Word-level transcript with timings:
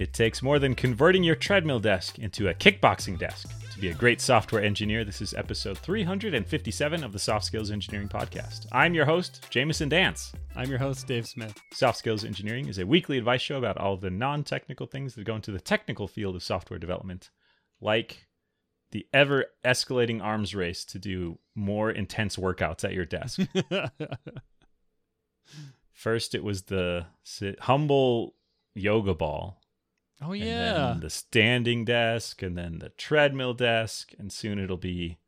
It 0.00 0.14
takes 0.14 0.40
more 0.40 0.58
than 0.58 0.74
converting 0.74 1.22
your 1.22 1.34
treadmill 1.34 1.78
desk 1.78 2.18
into 2.18 2.48
a 2.48 2.54
kickboxing 2.54 3.18
desk 3.18 3.50
to 3.70 3.78
be 3.78 3.88
a 3.88 3.94
great 3.94 4.22
software 4.22 4.62
engineer. 4.62 5.04
This 5.04 5.20
is 5.20 5.34
episode 5.34 5.76
357 5.76 7.04
of 7.04 7.12
the 7.12 7.18
Soft 7.18 7.44
Skills 7.44 7.70
Engineering 7.70 8.08
Podcast. 8.08 8.64
I'm 8.72 8.94
your 8.94 9.04
host, 9.04 9.46
Jamison 9.50 9.90
Dance. 9.90 10.32
I'm 10.56 10.70
your 10.70 10.78
host, 10.78 11.06
Dave 11.06 11.28
Smith. 11.28 11.54
Soft 11.74 11.98
Skills 11.98 12.24
Engineering 12.24 12.66
is 12.66 12.78
a 12.78 12.86
weekly 12.86 13.18
advice 13.18 13.42
show 13.42 13.58
about 13.58 13.76
all 13.76 13.92
of 13.92 14.00
the 14.00 14.08
non 14.08 14.42
technical 14.42 14.86
things 14.86 15.14
that 15.16 15.24
go 15.24 15.34
into 15.34 15.52
the 15.52 15.60
technical 15.60 16.08
field 16.08 16.34
of 16.34 16.42
software 16.42 16.78
development, 16.78 17.28
like 17.78 18.26
the 18.92 19.06
ever 19.12 19.44
escalating 19.66 20.22
arms 20.22 20.54
race 20.54 20.82
to 20.86 20.98
do 20.98 21.38
more 21.54 21.90
intense 21.90 22.36
workouts 22.36 22.84
at 22.84 22.94
your 22.94 23.04
desk. 23.04 23.40
First, 25.92 26.34
it 26.34 26.42
was 26.42 26.62
the 26.62 27.04
humble 27.60 28.34
yoga 28.74 29.12
ball 29.12 29.59
Oh 30.22 30.32
yeah. 30.32 30.96
the 31.00 31.10
standing 31.10 31.84
desk, 31.84 32.42
and 32.42 32.56
then 32.56 32.78
the 32.78 32.90
treadmill 32.90 33.54
desk, 33.54 34.12
and 34.18 34.30
soon 34.32 34.58
it'll 34.58 34.76
be 34.76 35.18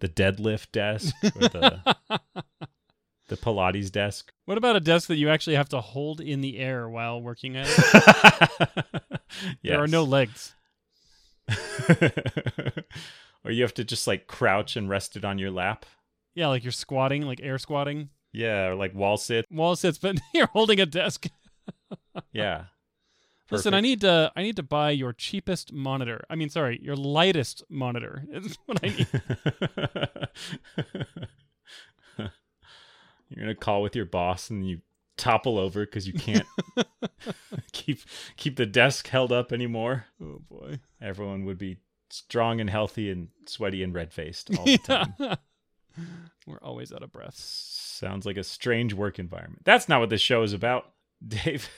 the 0.00 0.08
deadlift 0.08 0.72
desk 0.72 1.14
or 1.22 1.30
the 1.48 1.96
the 3.28 3.36
Pilates 3.36 3.90
desk. 3.90 4.32
what 4.44 4.58
about 4.58 4.74
a 4.76 4.80
desk 4.80 5.06
that 5.08 5.16
you 5.16 5.28
actually 5.28 5.54
have 5.56 5.68
to 5.68 5.80
hold 5.80 6.20
in 6.20 6.40
the 6.40 6.58
air 6.58 6.88
while 6.88 7.22
working 7.22 7.56
at 7.56 7.66
it? 7.68 8.84
There 9.62 9.82
are 9.82 9.86
no 9.86 10.04
legs. 10.04 10.54
or 13.44 13.50
you 13.50 13.62
have 13.62 13.74
to 13.74 13.84
just 13.84 14.06
like 14.06 14.26
crouch 14.26 14.76
and 14.76 14.88
rest 14.90 15.16
it 15.16 15.24
on 15.24 15.38
your 15.38 15.50
lap. 15.50 15.86
Yeah, 16.34 16.48
like 16.48 16.64
you're 16.64 16.72
squatting, 16.72 17.22
like 17.22 17.40
air 17.42 17.58
squatting. 17.58 18.10
Yeah, 18.32 18.66
or 18.66 18.74
like 18.74 18.94
wall 18.94 19.16
sit. 19.16 19.46
Wall 19.50 19.74
sits, 19.76 19.98
but 19.98 20.18
you're 20.34 20.46
holding 20.48 20.80
a 20.80 20.86
desk. 20.86 21.26
Yeah. 22.32 22.64
Listen, 23.52 23.74
I 23.74 23.80
need 23.80 24.00
to 24.02 24.32
I 24.34 24.42
need 24.42 24.56
to 24.56 24.62
buy 24.62 24.90
your 24.90 25.12
cheapest 25.12 25.72
monitor. 25.72 26.24
I 26.30 26.34
mean, 26.34 26.48
sorry, 26.48 26.80
your 26.82 26.96
lightest 26.96 27.62
monitor 27.68 28.24
is 28.32 28.58
what 28.66 28.80
I 28.82 28.88
need. 28.88 29.06
You're 33.28 33.46
gonna 33.46 33.54
call 33.54 33.80
with 33.82 33.96
your 33.96 34.04
boss 34.04 34.50
and 34.50 34.68
you 34.68 34.80
topple 35.16 35.58
over 35.58 35.86
because 35.86 36.06
you 36.06 36.12
can't 36.12 36.46
keep 37.72 38.00
keep 38.36 38.56
the 38.56 38.66
desk 38.66 39.08
held 39.08 39.32
up 39.32 39.52
anymore. 39.52 40.06
oh 40.20 40.42
boy. 40.50 40.80
Everyone 41.00 41.44
would 41.46 41.58
be 41.58 41.78
strong 42.10 42.60
and 42.60 42.68
healthy 42.68 43.10
and 43.10 43.28
sweaty 43.46 43.82
and 43.82 43.94
red 43.94 44.12
faced 44.12 44.50
all 44.56 44.64
the 44.66 44.78
time. 44.78 45.14
We're 46.46 46.60
always 46.60 46.92
out 46.92 47.02
of 47.02 47.12
breath. 47.12 47.36
Sounds 47.36 48.26
like 48.26 48.36
a 48.36 48.44
strange 48.44 48.92
work 48.92 49.18
environment. 49.18 49.62
That's 49.64 49.88
not 49.88 50.00
what 50.00 50.10
this 50.10 50.20
show 50.20 50.42
is 50.42 50.52
about. 50.52 50.90
Dave, 51.26 51.68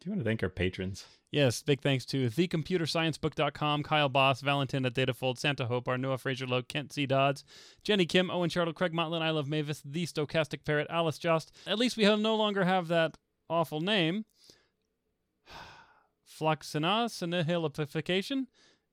do 0.00 0.06
you 0.06 0.12
want 0.12 0.20
to 0.20 0.24
thank 0.24 0.42
our 0.42 0.48
patrons? 0.48 1.04
Yes, 1.32 1.62
big 1.62 1.80
thanks 1.80 2.04
to 2.06 2.28
thecomputersciencebook.com, 2.28 3.82
Kyle 3.82 4.08
Boss, 4.08 4.40
Valentin 4.40 4.86
at 4.86 4.94
Datafold, 4.94 5.38
Santa 5.38 5.66
Hope, 5.66 5.88
Noah 5.98 6.18
Fraser 6.18 6.46
Lowe, 6.46 6.62
Kent 6.62 6.92
C. 6.92 7.06
Dodds, 7.06 7.44
Jenny 7.82 8.06
Kim, 8.06 8.30
Owen 8.30 8.48
Charlotte, 8.48 8.76
Craig 8.76 8.92
Motlin, 8.92 9.22
I 9.22 9.30
Love 9.30 9.48
Mavis, 9.48 9.82
The 9.84 10.06
Stochastic 10.06 10.64
Parrot, 10.64 10.86
Alice 10.88 11.18
Jost. 11.18 11.52
At 11.66 11.78
least 11.78 11.96
we 11.96 12.04
no 12.04 12.36
longer 12.36 12.64
have 12.64 12.88
that 12.88 13.16
awful 13.50 13.80
name. 13.80 14.24
Floxina 16.40 17.06
Sinihilification 17.08 18.46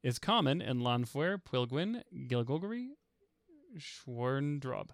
is 0.04 0.20
common 0.20 0.62
in 0.62 0.80
Lanfuer, 0.80 1.42
Pwilgwyn, 1.42 2.02
Gilgogari, 2.28 2.90
Schwerndrob. 3.78 4.90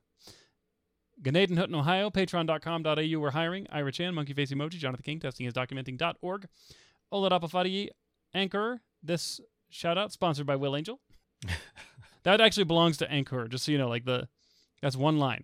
Ganaden 1.21 1.57
Hutton, 1.57 1.75
Ohio, 1.75 2.09
patreon.com.au, 2.09 3.19
we're 3.19 3.31
hiring. 3.31 3.67
Ira 3.71 3.91
Chan, 3.91 4.13
Monkey 4.13 4.33
Face 4.33 4.51
Emoji, 4.51 4.73
Jonathan 4.73 5.03
King, 5.03 5.19
testing 5.19 5.45
is 5.45 5.53
documenting.org. 5.53 6.47
Ola 7.11 7.29
Apafadi, 7.29 7.89
Anchor. 8.33 8.81
This 9.03 9.41
shout 9.69 9.97
out 9.97 10.11
sponsored 10.11 10.45
by 10.45 10.55
Will 10.55 10.75
Angel. 10.75 10.99
that 12.23 12.39
actually 12.39 12.63
belongs 12.63 12.97
to 12.97 13.11
Anchor, 13.11 13.47
just 13.47 13.65
so 13.65 13.71
you 13.71 13.77
know, 13.77 13.89
like 13.89 14.05
the 14.05 14.27
that's 14.81 14.95
one 14.95 15.17
line. 15.17 15.43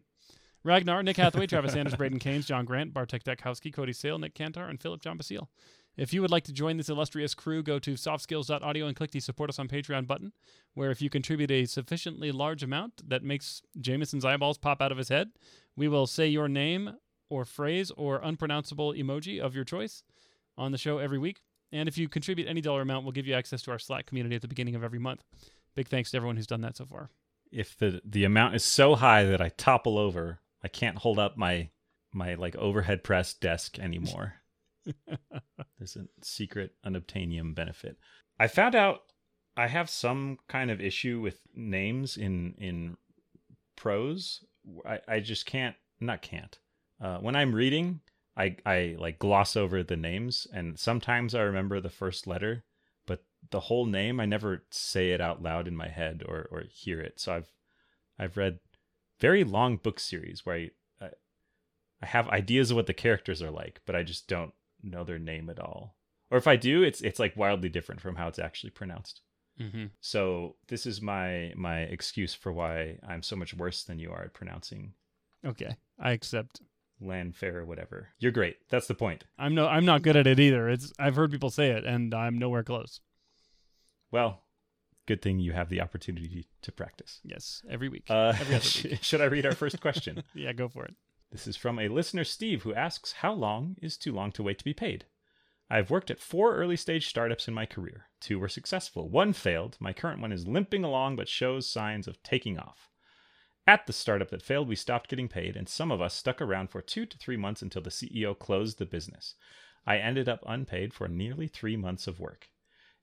Ragnar, 0.63 1.03
Nick 1.03 1.17
Hathaway, 1.17 1.45
Travis 1.45 1.73
Sanders, 1.73 1.95
Braden 1.95 2.19
Keynes, 2.19 2.47
John 2.47 2.65
Grant, 2.65 2.91
Bartek 2.93 3.23
Dekowski, 3.23 3.71
Cody 3.71 3.93
Sale, 3.93 4.17
Nick 4.17 4.33
Cantar, 4.33 4.67
and 4.69 4.81
Philip 4.81 5.01
John 5.01 5.17
Basile. 5.17 5.49
If 5.97 6.13
you 6.13 6.21
would 6.21 6.31
like 6.31 6.43
to 6.45 6.53
join 6.53 6.77
this 6.77 6.89
illustrious 6.89 7.33
crew, 7.33 7.63
go 7.63 7.79
to 7.79 7.93
softskills.audio 7.93 8.85
and 8.85 8.95
click 8.95 9.11
the 9.11 9.21
support 9.21 9.49
us 9.49 9.59
on 9.59 9.69
Patreon 9.69 10.05
button, 10.07 10.33
where 10.73 10.91
if 10.91 11.01
you 11.01 11.09
contribute 11.09 11.51
a 11.51 11.65
sufficiently 11.65 12.31
large 12.31 12.63
amount 12.63 13.07
that 13.09 13.23
makes 13.23 13.61
Jamison's 13.79 14.25
eyeballs 14.25 14.57
pop 14.57 14.81
out 14.81 14.91
of 14.91 14.97
his 14.97 15.09
head, 15.09 15.29
we 15.75 15.87
will 15.87 16.05
say 16.05 16.27
your 16.27 16.49
name 16.49 16.97
or 17.29 17.45
phrase 17.45 17.91
or 17.91 18.19
unpronounceable 18.19 18.93
emoji 18.93 19.39
of 19.39 19.55
your 19.55 19.63
choice 19.63 20.03
on 20.57 20.71
the 20.71 20.77
show 20.77 20.97
every 20.97 21.17
week. 21.17 21.41
And 21.71 21.87
if 21.87 21.97
you 21.97 22.07
contribute 22.07 22.47
any 22.47 22.61
dollar 22.61 22.81
amount, 22.81 23.05
we'll 23.05 23.11
give 23.11 23.27
you 23.27 23.33
access 23.33 23.61
to 23.63 23.71
our 23.71 23.79
Slack 23.79 24.05
community 24.05 24.35
at 24.35 24.41
the 24.41 24.47
beginning 24.47 24.75
of 24.75 24.83
every 24.83 24.99
month. 24.99 25.23
Big 25.75 25.87
thanks 25.87 26.11
to 26.11 26.17
everyone 26.17 26.35
who's 26.35 26.47
done 26.47 26.61
that 26.61 26.77
so 26.77 26.85
far. 26.85 27.09
If 27.51 27.77
the 27.77 28.01
the 28.05 28.23
amount 28.25 28.55
is 28.55 28.63
so 28.63 28.95
high 28.95 29.23
that 29.25 29.41
I 29.41 29.49
topple 29.49 29.97
over, 29.97 30.39
I 30.63 30.67
can't 30.67 30.97
hold 30.97 31.19
up 31.19 31.37
my 31.37 31.69
my 32.13 32.35
like 32.35 32.55
overhead 32.55 33.03
press 33.03 33.33
desk 33.33 33.79
anymore. 33.79 34.35
There's 35.85 36.07
a 36.07 36.25
secret 36.25 36.73
unobtainium 36.83 37.53
benefit. 37.53 37.97
I 38.39 38.47
found 38.47 38.73
out 38.73 39.03
I 39.55 39.67
have 39.67 39.87
some 39.87 40.39
kind 40.47 40.71
of 40.71 40.81
issue 40.81 41.21
with 41.21 41.41
names 41.53 42.17
in 42.17 42.55
in 42.57 42.97
prose. 43.75 44.43
I, 44.83 44.99
I 45.07 45.19
just 45.19 45.45
can't 45.45 45.75
not 45.99 46.23
can't. 46.23 46.57
Uh, 46.99 47.19
when 47.19 47.35
I'm 47.35 47.53
reading, 47.53 48.01
I 48.35 48.57
I 48.65 48.95
like 48.97 49.19
gloss 49.19 49.55
over 49.55 49.83
the 49.83 49.95
names, 49.95 50.47
and 50.51 50.79
sometimes 50.79 51.35
I 51.35 51.41
remember 51.41 51.79
the 51.79 51.89
first 51.89 52.25
letter, 52.25 52.63
but 53.05 53.23
the 53.51 53.59
whole 53.59 53.85
name 53.85 54.19
I 54.19 54.25
never 54.25 54.65
say 54.71 55.11
it 55.11 55.21
out 55.21 55.43
loud 55.43 55.67
in 55.67 55.75
my 55.75 55.87
head 55.87 56.23
or 56.27 56.47
or 56.51 56.63
hear 56.67 56.99
it. 56.99 57.19
So 57.19 57.35
I've 57.35 57.51
I've 58.17 58.37
read 58.37 58.57
very 59.19 59.43
long 59.43 59.77
book 59.77 59.99
series 59.99 60.47
where 60.47 60.55
I 60.55 60.71
I, 60.99 61.09
I 62.01 62.05
have 62.07 62.27
ideas 62.29 62.71
of 62.71 62.77
what 62.77 62.87
the 62.87 62.93
characters 62.95 63.43
are 63.43 63.51
like, 63.51 63.81
but 63.85 63.95
I 63.95 64.01
just 64.01 64.27
don't 64.27 64.53
know 64.85 65.03
their 65.03 65.19
name 65.19 65.49
at 65.49 65.59
all. 65.59 65.95
Or 66.31 66.37
if 66.37 66.47
I 66.47 66.55
do, 66.55 66.83
it's 66.83 67.01
it's 67.01 67.19
like 67.19 67.37
wildly 67.37 67.69
different 67.69 68.01
from 68.01 68.15
how 68.15 68.27
it's 68.27 68.39
actually 68.39 68.71
pronounced. 68.71 69.21
Mm-hmm. 69.59 69.85
So 70.01 70.55
this 70.67 70.85
is 70.85 71.01
my 71.01 71.53
my 71.55 71.79
excuse 71.79 72.33
for 72.33 72.51
why 72.51 72.97
I'm 73.07 73.23
so 73.23 73.35
much 73.35 73.53
worse 73.53 73.83
than 73.83 73.99
you 73.99 74.11
are 74.11 74.23
at 74.23 74.33
pronouncing 74.33 74.93
Okay, 75.45 75.75
I 75.99 76.11
accept. 76.11 76.61
Lanfair 77.01 77.55
or 77.55 77.65
whatever. 77.65 78.09
You're 78.19 78.31
great. 78.31 78.55
That's 78.69 78.87
the 78.87 78.95
point. 78.95 79.25
I'm 79.37 79.53
no, 79.53 79.67
I'm 79.67 79.85
not 79.85 80.01
good 80.01 80.15
at 80.15 80.27
it 80.27 80.39
either. 80.39 80.69
It's 80.69 80.91
I've 80.97 81.15
heard 81.15 81.31
people 81.31 81.49
say 81.49 81.69
it, 81.71 81.85
and 81.85 82.13
I'm 82.13 82.39
nowhere 82.39 82.63
close. 82.63 83.01
Well, 84.11 84.43
good 85.05 85.21
thing 85.21 85.39
you 85.39 85.51
have 85.51 85.69
the 85.69 85.81
opportunity 85.81 86.47
to 86.61 86.71
practice. 86.71 87.19
Yes, 87.23 87.61
every 87.69 87.89
week. 87.89 88.05
Uh, 88.09 88.33
every 88.39 88.55
other 88.55 88.69
week. 88.83 88.99
should 89.03 89.21
I 89.21 89.25
read 89.25 89.45
our 89.45 89.53
first 89.53 89.79
question? 89.81 90.23
Yeah, 90.33 90.53
go 90.53 90.69
for 90.69 90.85
it. 90.85 90.95
This 91.35 91.47
is 91.47 91.57
from 91.57 91.79
a 91.79 91.89
listener, 91.89 92.23
Steve, 92.23 92.63
who 92.63 92.73
asks, 92.73 93.11
How 93.11 93.33
long 93.33 93.75
is 93.81 93.97
too 93.97 94.13
long 94.13 94.31
to 94.31 94.41
wait 94.41 94.57
to 94.59 94.63
be 94.63 94.73
paid? 94.73 95.03
I've 95.69 95.89
worked 95.89 96.09
at 96.09 96.21
four 96.21 96.55
early 96.55 96.77
stage 96.77 97.07
startups 97.07 97.49
in 97.49 97.53
my 97.53 97.65
career. 97.65 98.05
Two 98.21 98.39
were 98.39 98.47
successful, 98.47 99.09
one 99.09 99.33
failed. 99.33 99.75
My 99.81 99.91
current 99.91 100.21
one 100.21 100.31
is 100.31 100.47
limping 100.47 100.85
along 100.85 101.17
but 101.17 101.27
shows 101.27 101.69
signs 101.69 102.07
of 102.07 102.23
taking 102.23 102.57
off. 102.57 102.89
At 103.67 103.85
the 103.85 103.91
startup 103.91 104.29
that 104.29 104.43
failed, 104.43 104.69
we 104.69 104.77
stopped 104.77 105.09
getting 105.09 105.27
paid, 105.27 105.57
and 105.57 105.67
some 105.67 105.91
of 105.91 105.99
us 105.99 106.13
stuck 106.13 106.41
around 106.41 106.69
for 106.69 106.81
two 106.81 107.05
to 107.05 107.17
three 107.17 107.35
months 107.35 107.61
until 107.61 107.81
the 107.81 107.89
CEO 107.89 108.39
closed 108.39 108.77
the 108.77 108.85
business. 108.85 109.35
I 109.85 109.97
ended 109.97 110.29
up 110.29 110.39
unpaid 110.47 110.93
for 110.93 111.09
nearly 111.09 111.49
three 111.49 111.75
months 111.75 112.07
of 112.07 112.21
work. 112.21 112.47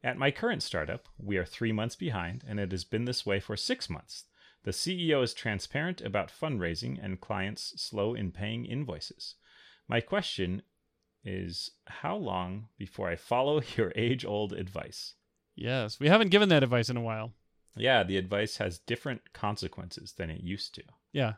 At 0.03 0.17
my 0.17 0.31
current 0.31 0.63
startup, 0.63 1.07
we 1.19 1.37
are 1.37 1.45
three 1.45 1.71
months 1.71 1.97
behind, 1.97 2.45
and 2.49 2.59
it 2.59 2.73
has 2.73 2.85
been 2.85 3.05
this 3.05 3.27
way 3.27 3.41
for 3.41 3.59
six 3.59 3.91
months. 3.91 4.25
The 4.65 4.71
CEO 4.71 5.23
is 5.23 5.35
transparent 5.35 6.01
about 6.01 6.31
fundraising 6.31 7.03
and 7.03 7.21
clients 7.21 7.73
slow 7.83 8.15
in 8.15 8.31
paying 8.31 8.65
invoices. 8.65 9.35
My 9.89 10.01
question 10.01 10.63
is 11.25 11.71
how 11.87 12.17
long 12.17 12.69
before 12.79 13.09
I 13.09 13.17
follow 13.17 13.61
your 13.77 13.93
age 13.97 14.25
old 14.25 14.53
advice? 14.53 15.15
Yes, 15.55 15.99
we 16.01 16.09
haven't 16.09 16.31
given 16.31 16.49
that 16.51 16.63
advice 16.63 16.89
in 16.89 16.97
a 16.97 17.01
while. 17.03 17.33
Yeah, 17.77 18.03
the 18.03 18.17
advice 18.17 18.59
has 18.59 18.79
different 18.79 19.33
consequences 19.33 20.13
than 20.13 20.31
it 20.31 20.43
used 20.43 20.75
to. 20.77 20.83
Yeah, 21.13 21.35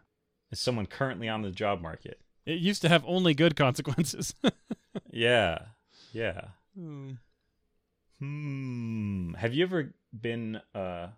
As 0.52 0.60
someone 0.60 0.86
currently 0.86 1.28
on 1.28 1.42
the 1.42 1.50
job 1.50 1.80
market. 1.80 2.20
it 2.46 2.58
used 2.58 2.82
to 2.82 2.88
have 2.88 3.04
only 3.06 3.34
good 3.34 3.56
consequences. 3.56 4.34
Yeah. 5.10 5.58
Yeah. 6.12 6.48
Hmm. 6.76 7.12
Hmm. 8.18 9.34
Have 9.34 9.54
you 9.54 9.64
ever 9.64 9.94
been 10.18 10.60
uh 10.74 11.08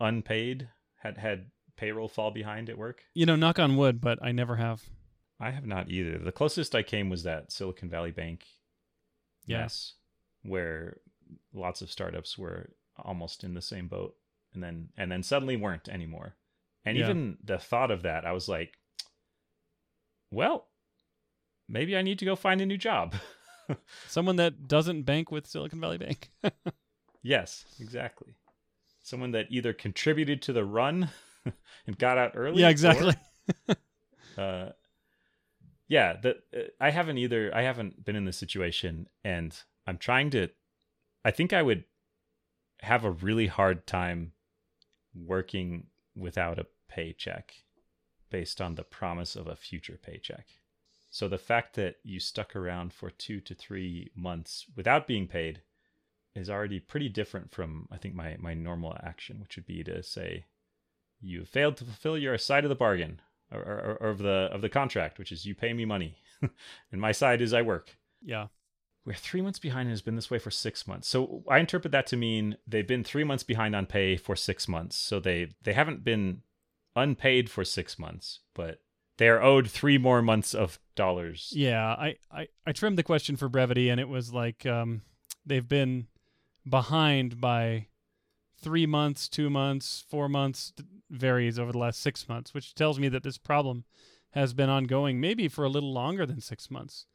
unpaid? 0.00 0.68
Had 1.04 1.18
had 1.18 1.50
payroll 1.76 2.08
fall 2.08 2.30
behind 2.30 2.68
at 2.70 2.78
work? 2.78 3.02
you 3.14 3.26
know, 3.26 3.36
knock 3.36 3.58
on 3.58 3.76
wood, 3.76 4.00
but 4.00 4.18
I 4.22 4.32
never 4.32 4.56
have. 4.56 4.82
I 5.38 5.50
have 5.50 5.66
not 5.66 5.90
either. 5.90 6.18
The 6.18 6.32
closest 6.32 6.74
I 6.74 6.82
came 6.82 7.10
was 7.10 7.24
that 7.24 7.52
Silicon 7.52 7.90
Valley 7.90 8.10
Bank 8.10 8.44
Yeah. 9.46 9.68
where 10.42 10.98
lots 11.52 11.82
of 11.82 11.90
startups 11.90 12.38
were 12.38 12.70
almost 12.96 13.44
in 13.44 13.54
the 13.54 13.60
same 13.62 13.88
boat 13.88 14.16
and 14.54 14.62
then 14.62 14.88
and 14.96 15.10
then 15.12 15.22
suddenly 15.22 15.56
weren't 15.56 15.88
anymore. 15.88 16.36
And 16.86 16.96
Yeah. 16.96 17.04
even 17.04 17.38
the 17.44 17.58
thought 17.58 17.90
of 17.90 18.02
that, 18.02 18.24
I 18.24 18.32
was 18.32 18.48
like, 18.48 18.78
well, 20.30 20.68
maybe 21.68 21.96
I 21.96 22.02
need 22.02 22.18
to 22.20 22.24
go 22.24 22.36
find 22.36 22.60
a 22.60 22.66
new 22.66 22.78
job. 22.78 23.14
Someone 24.08 24.36
that 24.36 24.68
doesn't 24.68 25.02
bank 25.02 25.30
with 25.30 25.46
Silicon 25.46 25.80
Valley 25.80 25.98
Bank. 25.98 26.30
yes, 27.22 27.64
exactly. 27.80 28.34
Someone 29.04 29.32
that 29.32 29.48
either 29.50 29.74
contributed 29.74 30.40
to 30.42 30.52
the 30.54 30.64
run 30.64 31.10
and 31.86 31.98
got 31.98 32.16
out 32.16 32.32
early. 32.34 32.62
yeah, 32.62 32.70
exactly. 32.70 33.14
or, 33.68 33.76
uh, 34.42 34.68
yeah, 35.88 36.16
the, 36.20 36.36
uh, 36.56 36.62
I 36.80 36.90
haven't 36.90 37.18
either. 37.18 37.54
I 37.54 37.62
haven't 37.62 38.02
been 38.02 38.16
in 38.16 38.24
this 38.24 38.38
situation, 38.38 39.06
and 39.22 39.54
I'm 39.86 39.98
trying 39.98 40.30
to. 40.30 40.48
I 41.22 41.30
think 41.30 41.52
I 41.52 41.62
would 41.62 41.84
have 42.80 43.04
a 43.04 43.10
really 43.10 43.46
hard 43.46 43.86
time 43.86 44.32
working 45.14 45.88
without 46.16 46.58
a 46.58 46.66
paycheck 46.88 47.52
based 48.30 48.60
on 48.60 48.74
the 48.74 48.82
promise 48.82 49.36
of 49.36 49.46
a 49.46 49.54
future 49.54 49.98
paycheck. 50.02 50.46
So 51.10 51.28
the 51.28 51.38
fact 51.38 51.76
that 51.76 51.96
you 52.02 52.20
stuck 52.20 52.56
around 52.56 52.94
for 52.94 53.10
two 53.10 53.40
to 53.42 53.54
three 53.54 54.10
months 54.16 54.64
without 54.74 55.06
being 55.06 55.28
paid 55.28 55.60
is 56.34 56.50
already 56.50 56.80
pretty 56.80 57.08
different 57.08 57.52
from 57.52 57.88
I 57.90 57.96
think 57.96 58.14
my 58.14 58.36
my 58.38 58.54
normal 58.54 58.96
action, 59.02 59.40
which 59.40 59.56
would 59.56 59.66
be 59.66 59.84
to 59.84 60.02
say 60.02 60.44
you 61.20 61.44
failed 61.44 61.76
to 61.78 61.84
fulfill 61.84 62.18
your 62.18 62.36
side 62.38 62.64
of 62.64 62.68
the 62.68 62.74
bargain 62.74 63.20
or, 63.52 63.60
or, 63.60 63.98
or 64.00 64.10
of 64.10 64.18
the 64.18 64.48
of 64.52 64.60
the 64.60 64.68
contract, 64.68 65.18
which 65.18 65.32
is 65.32 65.46
you 65.46 65.54
pay 65.54 65.72
me 65.72 65.84
money, 65.84 66.18
and 66.92 67.00
my 67.00 67.12
side 67.12 67.40
is 67.40 67.54
I 67.54 67.62
work. 67.62 67.96
Yeah. 68.22 68.48
We're 69.06 69.12
three 69.12 69.42
months 69.42 69.58
behind 69.58 69.82
and 69.82 69.90
has 69.90 70.00
been 70.00 70.16
this 70.16 70.30
way 70.30 70.38
for 70.38 70.50
six 70.50 70.86
months. 70.86 71.08
So 71.08 71.44
I 71.46 71.58
interpret 71.58 71.92
that 71.92 72.06
to 72.06 72.16
mean 72.16 72.56
they've 72.66 72.88
been 72.88 73.04
three 73.04 73.22
months 73.22 73.42
behind 73.42 73.76
on 73.76 73.84
pay 73.84 74.16
for 74.16 74.34
six 74.34 74.66
months. 74.66 74.96
So 74.96 75.20
they 75.20 75.48
they 75.62 75.74
haven't 75.74 76.04
been 76.04 76.40
unpaid 76.96 77.50
for 77.50 77.64
six 77.64 77.98
months, 77.98 78.40
but 78.54 78.80
they 79.18 79.28
are 79.28 79.42
owed 79.42 79.70
three 79.70 79.98
more 79.98 80.22
months 80.22 80.54
of 80.54 80.78
dollars. 80.96 81.52
Yeah, 81.54 81.86
I, 81.86 82.16
I, 82.32 82.48
I 82.66 82.72
trimmed 82.72 82.98
the 82.98 83.02
question 83.02 83.36
for 83.36 83.48
brevity, 83.48 83.88
and 83.88 84.00
it 84.00 84.08
was 84.08 84.32
like 84.32 84.66
um, 84.66 85.02
they've 85.44 85.68
been 85.68 86.06
behind 86.68 87.40
by 87.40 87.88
three 88.60 88.86
months, 88.86 89.28
two 89.28 89.50
months, 89.50 90.04
four 90.08 90.28
months, 90.28 90.72
varies 91.10 91.58
over 91.58 91.72
the 91.72 91.78
last 91.78 92.00
six 92.00 92.28
months, 92.28 92.54
which 92.54 92.74
tells 92.74 92.98
me 92.98 93.08
that 93.08 93.22
this 93.22 93.38
problem 93.38 93.84
has 94.30 94.52
been 94.54 94.70
ongoing 94.70 95.20
maybe 95.20 95.48
for 95.48 95.64
a 95.64 95.68
little 95.68 95.92
longer 95.92 96.26
than 96.26 96.40
six 96.40 96.70
months, 96.70 97.06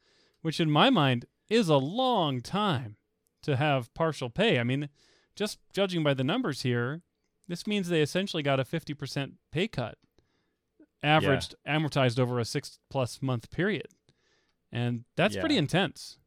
which 0.42 0.60
in 0.60 0.70
my 0.70 0.88
mind 0.90 1.26
is 1.48 1.68
a 1.68 1.76
long 1.76 2.40
time 2.40 2.96
to 3.42 3.56
have 3.56 3.92
partial 3.94 4.30
pay. 4.30 4.58
I 4.58 4.64
mean, 4.64 4.88
just 5.34 5.58
judging 5.72 6.02
by 6.02 6.14
the 6.14 6.24
numbers 6.24 6.62
here, 6.62 7.02
this 7.48 7.66
means 7.66 7.88
they 7.88 8.00
essentially 8.00 8.42
got 8.42 8.60
a 8.60 8.64
50% 8.64 9.32
pay 9.50 9.66
cut, 9.66 9.98
averaged, 11.02 11.54
amortized 11.66 12.18
over 12.18 12.38
a 12.38 12.44
six 12.44 12.78
plus 12.90 13.20
month 13.20 13.50
period. 13.50 13.88
And 14.70 15.04
that's 15.16 15.34
Yeah. 15.34 15.40
pretty 15.40 15.56
intense. 15.56 16.18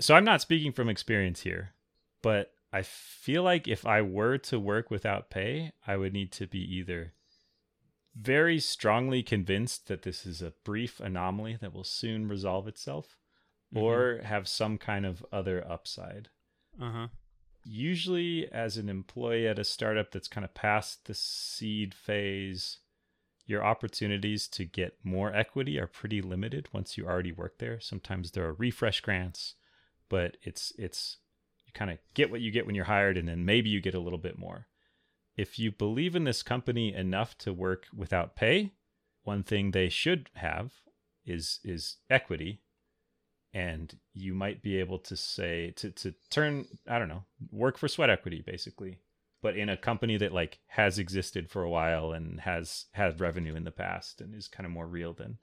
So 0.00 0.14
I'm 0.14 0.24
not 0.24 0.40
speaking 0.40 0.72
from 0.72 0.88
experience 0.88 1.42
here, 1.42 1.74
but 2.22 2.52
I 2.72 2.82
feel 2.82 3.42
like 3.42 3.68
if 3.68 3.86
I 3.86 4.00
were 4.02 4.38
to 4.38 4.58
work 4.58 4.90
without 4.90 5.30
pay, 5.30 5.72
I 5.86 5.96
would 5.96 6.12
need 6.12 6.32
to 6.32 6.46
be 6.46 6.60
either 6.60 7.12
very 8.14 8.60
strongly 8.60 9.22
convinced 9.22 9.88
that 9.88 10.02
this 10.02 10.26
is 10.26 10.42
a 10.42 10.54
brief 10.64 11.00
anomaly 11.00 11.58
that 11.60 11.72
will 11.72 11.84
soon 11.84 12.28
resolve 12.28 12.68
itself 12.68 13.16
or 13.74 14.20
have 14.24 14.46
some 14.48 14.76
kind 14.78 15.06
of 15.06 15.24
other 15.32 15.66
upside. 15.66 16.28
uh 16.80 16.90
huh. 16.90 17.08
Usually, 17.64 18.50
as 18.50 18.76
an 18.76 18.88
employee 18.88 19.46
at 19.46 19.58
a 19.58 19.64
startup 19.64 20.10
that's 20.10 20.28
kind 20.28 20.44
of 20.44 20.52
past 20.52 21.06
the 21.06 21.14
seed 21.14 21.94
phase, 21.94 22.78
your 23.46 23.64
opportunities 23.64 24.48
to 24.48 24.64
get 24.64 24.98
more 25.04 25.34
equity 25.34 25.78
are 25.78 25.86
pretty 25.86 26.20
limited 26.20 26.68
once 26.72 26.98
you 26.98 27.06
already 27.06 27.32
work 27.32 27.58
there. 27.58 27.78
Sometimes 27.80 28.32
there 28.32 28.44
are 28.46 28.52
refresh 28.54 29.00
grants, 29.00 29.54
but 30.08 30.36
it's 30.42 30.72
it's 30.76 31.18
kind 31.74 31.90
of 31.90 31.98
get 32.14 32.30
what 32.30 32.40
you 32.40 32.50
get 32.50 32.66
when 32.66 32.74
you're 32.74 32.84
hired 32.84 33.16
and 33.16 33.28
then 33.28 33.44
maybe 33.44 33.70
you 33.70 33.80
get 33.80 33.94
a 33.94 34.00
little 34.00 34.18
bit 34.18 34.38
more. 34.38 34.66
If 35.36 35.58
you 35.58 35.72
believe 35.72 36.14
in 36.14 36.24
this 36.24 36.42
company 36.42 36.94
enough 36.94 37.38
to 37.38 37.52
work 37.52 37.86
without 37.96 38.36
pay, 38.36 38.72
one 39.22 39.42
thing 39.42 39.70
they 39.70 39.88
should 39.88 40.30
have 40.34 40.72
is 41.24 41.60
is 41.62 41.98
equity 42.10 42.60
and 43.54 43.98
you 44.12 44.34
might 44.34 44.62
be 44.62 44.78
able 44.78 44.98
to 44.98 45.16
say 45.16 45.72
to 45.76 45.90
to 45.90 46.14
turn 46.30 46.66
I 46.88 46.98
don't 46.98 47.08
know 47.08 47.24
work 47.50 47.78
for 47.78 47.88
sweat 47.88 48.10
equity 48.10 48.42
basically, 48.44 48.98
but 49.40 49.56
in 49.56 49.68
a 49.68 49.76
company 49.76 50.16
that 50.16 50.32
like 50.32 50.58
has 50.68 50.98
existed 50.98 51.50
for 51.50 51.62
a 51.62 51.70
while 51.70 52.12
and 52.12 52.40
has 52.40 52.86
had 52.92 53.20
revenue 53.20 53.54
in 53.54 53.64
the 53.64 53.70
past 53.70 54.20
and 54.20 54.34
is 54.34 54.48
kind 54.48 54.66
of 54.66 54.72
more 54.72 54.86
real 54.86 55.12
than 55.12 55.38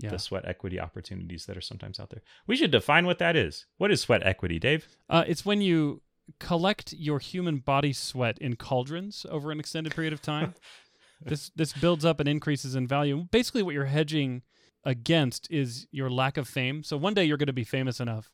Yeah. 0.00 0.10
the 0.10 0.18
sweat 0.18 0.44
equity 0.46 0.78
opportunities 0.78 1.46
that 1.46 1.56
are 1.56 1.60
sometimes 1.60 1.98
out 1.98 2.10
there. 2.10 2.22
We 2.46 2.56
should 2.56 2.70
define 2.70 3.04
what 3.04 3.18
that 3.18 3.34
is. 3.36 3.66
What 3.78 3.90
is 3.90 4.00
sweat 4.00 4.22
equity, 4.24 4.58
Dave? 4.60 4.86
Uh, 5.10 5.24
it's 5.26 5.44
when 5.44 5.60
you 5.60 6.02
collect 6.38 6.92
your 6.92 7.18
human 7.18 7.58
body 7.58 7.92
sweat 7.92 8.38
in 8.38 8.54
cauldrons 8.56 9.26
over 9.30 9.50
an 9.50 9.58
extended 9.58 9.94
period 9.94 10.12
of 10.12 10.22
time. 10.22 10.54
this 11.24 11.50
this 11.56 11.72
builds 11.72 12.04
up 12.04 12.20
and 12.20 12.28
increases 12.28 12.74
in 12.76 12.86
value. 12.86 13.26
Basically, 13.30 13.62
what 13.62 13.74
you're 13.74 13.86
hedging 13.86 14.42
against 14.84 15.50
is 15.50 15.86
your 15.90 16.08
lack 16.10 16.36
of 16.36 16.46
fame. 16.46 16.82
So 16.84 16.96
one 16.96 17.12
day 17.14 17.24
you're 17.24 17.36
going 17.36 17.48
to 17.48 17.52
be 17.52 17.64
famous 17.64 17.98
enough 17.98 18.30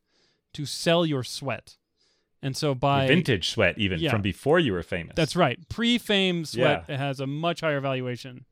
to 0.52 0.66
sell 0.66 1.06
your 1.06 1.24
sweat, 1.24 1.76
and 2.42 2.54
so 2.56 2.74
by 2.74 3.06
Vintage 3.06 3.48
sweat, 3.48 3.78
even 3.78 3.98
Yeah. 4.00 4.10
from 4.10 4.20
before 4.22 4.58
you 4.60 4.72
were 4.72 4.82
famous. 4.82 5.14
that's 5.16 5.34
right, 5.34 5.58
pre-fame 5.68 6.44
sweat 6.44 6.88
has 6.90 7.20
a 7.20 7.26
much 7.26 7.60
higher 7.60 7.80
valuation 7.80 8.44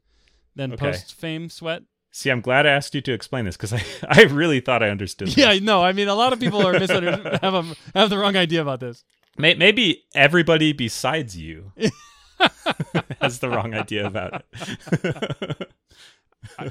than 0.56 0.72
Okay. 0.72 0.80
post-fame 0.92 1.48
sweat. 1.50 1.82
See, 2.14 2.30
I'm 2.30 2.42
glad 2.42 2.66
I 2.66 2.70
asked 2.70 2.94
you 2.94 3.00
to 3.00 3.12
explain 3.12 3.46
this 3.46 3.56
because 3.56 3.72
I, 3.72 3.82
I 4.08 4.22
really 4.24 4.60
thought 4.60 4.82
I 4.82 4.90
understood. 4.90 5.28
this. 5.28 5.36
Yeah, 5.36 5.58
no, 5.62 5.82
I 5.82 5.92
mean 5.92 6.08
a 6.08 6.14
lot 6.14 6.32
of 6.34 6.38
people 6.40 6.64
are 6.66 6.72
misunderstanding 6.78 7.38
have 7.42 7.54
a, 7.54 7.64
have 7.98 8.10
the 8.10 8.18
wrong 8.18 8.36
idea 8.36 8.60
about 8.62 8.80
this. 8.80 9.02
May- 9.38 9.54
Maybe 9.54 10.04
everybody 10.14 10.72
besides 10.74 11.36
you 11.38 11.72
has 13.20 13.38
the 13.38 13.48
wrong 13.48 13.72
idea 13.74 14.06
about 14.06 14.44
it. 14.52 15.72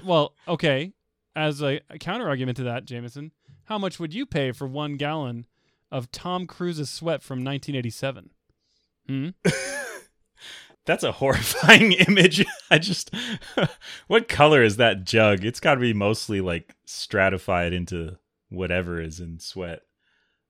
Well, 0.04 0.34
okay. 0.48 0.94
As 1.36 1.62
a, 1.62 1.80
a 1.90 1.98
counter 1.98 2.28
argument 2.28 2.58
to 2.58 2.64
that, 2.64 2.86
Jamison, 2.86 3.32
how 3.66 3.78
much 3.78 4.00
would 4.00 4.14
you 4.14 4.26
pay 4.26 4.52
for 4.52 4.68
one 4.68 4.96
gallon 4.98 5.46
of 5.92 6.12
Tom 6.12 6.46
Cruise's 6.46 6.90
sweat 6.90 7.24
from 7.24 7.38
1987? 7.44 8.30
Hmm? 9.08 9.30
That's 10.86 11.04
a 11.04 11.12
horrifying 11.12 11.92
image. 12.08 12.46
I 12.70 12.80
just, 12.80 13.14
what 14.08 14.28
color 14.28 14.64
is 14.64 14.78
that 14.78 15.04
jug? 15.04 15.46
It's 15.46 15.60
got 15.60 15.76
to 15.76 15.82
be 15.82 15.94
mostly 15.94 16.42
like 16.42 16.76
stratified 16.86 17.74
into 17.74 18.18
whatever 18.50 19.02
is 19.02 19.20
in 19.20 19.40
sweat. 19.40 19.82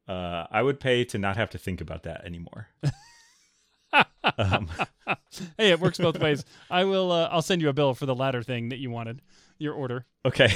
Uh, 0.07 0.45
I 0.51 0.61
would 0.61 0.79
pay 0.79 1.03
to 1.05 1.17
not 1.17 1.37
have 1.37 1.51
to 1.51 1.57
think 1.57 1.81
about 1.81 2.03
that 2.03 2.25
anymore. 2.25 2.67
um, 4.37 4.69
hey, 5.57 5.71
it 5.71 5.79
works 5.79 5.97
both 5.97 6.19
ways. 6.19 6.43
I 6.69 6.85
will. 6.85 7.11
Uh, 7.11 7.29
I'll 7.31 7.41
send 7.41 7.61
you 7.61 7.69
a 7.69 7.73
bill 7.73 7.93
for 7.93 8.05
the 8.05 8.15
latter 8.15 8.41
thing 8.41 8.69
that 8.69 8.79
you 8.79 8.89
wanted. 8.89 9.21
Your 9.59 9.73
order. 9.73 10.05
okay. 10.25 10.51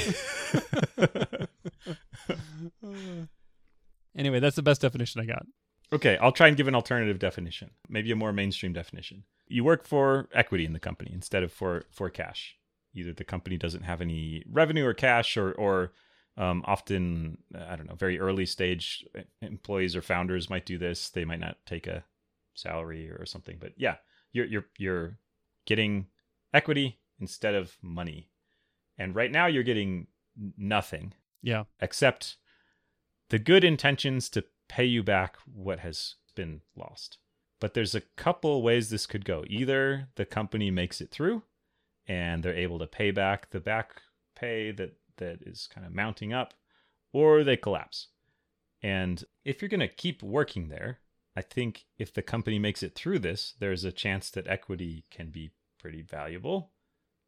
Anyway, 4.17 4.39
that's 4.39 4.55
the 4.55 4.63
best 4.63 4.81
definition 4.81 5.21
I 5.21 5.25
got. 5.25 5.45
Okay, 5.93 6.17
I'll 6.17 6.31
try 6.31 6.47
and 6.47 6.57
give 6.57 6.67
an 6.67 6.75
alternative 6.75 7.19
definition, 7.19 7.71
maybe 7.89 8.11
a 8.11 8.15
more 8.15 8.33
mainstream 8.33 8.73
definition. 8.73 9.23
You 9.47 9.63
work 9.63 9.85
for 9.85 10.27
equity 10.33 10.65
in 10.65 10.73
the 10.73 10.79
company 10.79 11.11
instead 11.13 11.43
of 11.43 11.51
for 11.51 11.85
for 11.91 12.09
cash. 12.09 12.55
Either 12.93 13.13
the 13.13 13.23
company 13.23 13.57
doesn't 13.57 13.83
have 13.83 14.01
any 14.01 14.43
revenue 14.49 14.85
or 14.85 14.93
cash, 14.93 15.37
or 15.37 15.51
or 15.53 15.91
um, 16.37 16.63
often 16.65 17.37
I 17.53 17.75
don't 17.75 17.87
know, 17.87 17.95
very 17.95 18.19
early 18.19 18.45
stage 18.45 19.05
employees 19.41 19.95
or 19.95 20.01
founders 20.01 20.49
might 20.49 20.65
do 20.65 20.77
this. 20.77 21.09
They 21.09 21.25
might 21.25 21.39
not 21.39 21.57
take 21.65 21.87
a 21.87 22.03
salary 22.53 23.09
or 23.09 23.25
something, 23.25 23.57
but 23.59 23.73
yeah, 23.77 23.97
you're 24.31 24.45
you're 24.45 24.65
you're 24.77 25.19
getting 25.65 26.07
equity 26.53 26.99
instead 27.19 27.55
of 27.55 27.77
money, 27.81 28.29
and 28.97 29.15
right 29.15 29.31
now 29.31 29.45
you're 29.47 29.63
getting 29.63 30.07
nothing 30.57 31.13
Yeah. 31.41 31.63
except 31.79 32.37
the 33.29 33.39
good 33.39 33.63
intentions 33.63 34.29
to 34.29 34.43
pay 34.67 34.85
you 34.85 35.03
back 35.03 35.37
what 35.45 35.79
has 35.79 36.15
been 36.35 36.61
lost. 36.75 37.17
But 37.59 37.73
there's 37.73 37.95
a 37.95 38.01
couple 38.01 38.61
ways 38.61 38.89
this 38.89 39.05
could 39.05 39.25
go. 39.25 39.43
Either 39.47 40.09
the 40.15 40.25
company 40.25 40.71
makes 40.71 41.01
it 41.01 41.11
through 41.11 41.43
and 42.07 42.43
they're 42.43 42.55
able 42.55 42.79
to 42.79 42.87
pay 42.87 43.11
back 43.11 43.49
the 43.51 43.59
back 43.59 44.01
pay 44.35 44.71
that 44.71 44.97
that 45.17 45.41
is 45.41 45.67
kind 45.73 45.87
of 45.87 45.93
mounting 45.93 46.33
up 46.33 46.53
or 47.13 47.43
they 47.43 47.55
collapse. 47.55 48.07
And 48.83 49.23
if 49.45 49.61
you're 49.61 49.69
going 49.69 49.79
to 49.79 49.87
keep 49.87 50.21
working 50.21 50.67
there, 50.67 50.99
I 51.35 51.41
think 51.41 51.85
if 51.97 52.13
the 52.13 52.21
company 52.21 52.59
makes 52.59 52.83
it 52.83 52.95
through 52.95 53.19
this, 53.19 53.53
there's 53.59 53.83
a 53.83 53.91
chance 53.91 54.29
that 54.31 54.47
equity 54.47 55.05
can 55.09 55.29
be 55.29 55.51
pretty 55.79 56.01
valuable. 56.01 56.71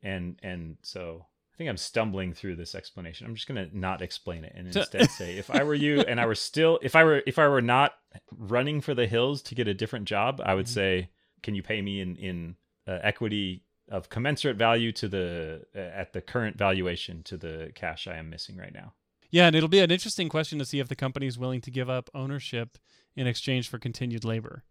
And 0.01 0.39
and 0.43 0.77
so 0.83 1.25
I 1.57 1.59
think 1.59 1.69
I'm 1.71 1.77
stumbling 1.77 2.33
through 2.33 2.55
this 2.57 2.75
explanation. 2.75 3.25
I'm 3.25 3.33
just 3.33 3.47
going 3.47 3.67
to 3.67 3.75
not 3.75 4.03
explain 4.03 4.43
it 4.43 4.53
and 4.55 4.67
instead 4.67 5.09
say 5.09 5.37
if 5.39 5.49
I 5.49 5.63
were 5.63 5.73
you 5.73 6.01
and 6.07 6.21
I 6.21 6.27
were 6.27 6.35
still 6.35 6.77
if 6.83 6.95
I 6.95 7.03
were 7.03 7.23
if 7.25 7.39
I 7.39 7.47
were 7.47 7.63
not 7.63 7.93
running 8.31 8.79
for 8.79 8.93
the 8.93 9.07
hills 9.07 9.41
to 9.43 9.55
get 9.55 9.67
a 9.67 9.73
different 9.73 10.05
job, 10.05 10.39
I 10.45 10.53
would 10.53 10.67
Mhm. 10.67 10.73
say 10.73 11.09
can 11.41 11.55
you 11.55 11.63
pay 11.63 11.81
me 11.81 11.99
in 11.99 12.15
in 12.17 12.55
uh, 12.87 12.99
equity 13.01 13.63
of 13.89 14.09
commensurate 14.09 14.55
value 14.57 14.91
to 14.91 15.07
the 15.07 15.65
uh, 15.75 15.79
at 15.79 16.13
the 16.13 16.21
current 16.21 16.57
valuation 16.59 17.23
to 17.23 17.37
the 17.37 17.71
cash 17.73 18.07
I 18.07 18.17
am 18.17 18.29
missing 18.29 18.55
right 18.57 18.73
now. 18.73 18.93
Yeah, 19.31 19.47
and 19.47 19.55
it'll 19.55 19.67
be 19.67 19.79
an 19.79 19.89
interesting 19.89 20.29
question 20.29 20.59
to 20.59 20.65
see 20.65 20.79
if 20.79 20.87
the 20.89 20.95
company 20.95 21.25
is 21.25 21.39
willing 21.39 21.61
to 21.61 21.71
give 21.71 21.89
up 21.89 22.09
ownership 22.13 22.77
in 23.15 23.25
exchange 23.25 23.67
for 23.67 23.79
continued 23.79 24.23
labor. 24.23 24.63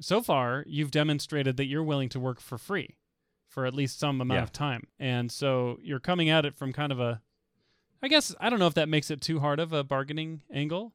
So 0.00 0.22
far, 0.22 0.64
you've 0.66 0.90
demonstrated 0.90 1.58
that 1.58 1.66
you're 1.66 1.84
willing 1.84 2.08
to 2.08 2.18
work 2.18 2.40
for 2.40 2.56
free 2.56 2.96
for 3.50 3.66
at 3.66 3.74
least 3.74 3.98
some 3.98 4.20
amount 4.20 4.38
Yeah. 4.38 4.42
of 4.44 4.52
time. 4.52 4.84
And 4.98 5.30
so 5.30 5.78
you're 5.82 6.00
coming 6.00 6.30
at 6.30 6.46
it 6.46 6.54
from 6.54 6.72
kind 6.72 6.90
of 6.92 6.98
a 7.00 7.20
I 8.02 8.08
guess 8.08 8.34
I 8.40 8.48
don't 8.48 8.58
know 8.58 8.66
if 8.66 8.72
that 8.74 8.88
makes 8.88 9.10
it 9.10 9.20
too 9.20 9.40
hard 9.40 9.60
of 9.60 9.74
a 9.74 9.84
bargaining 9.84 10.40
angle, 10.50 10.94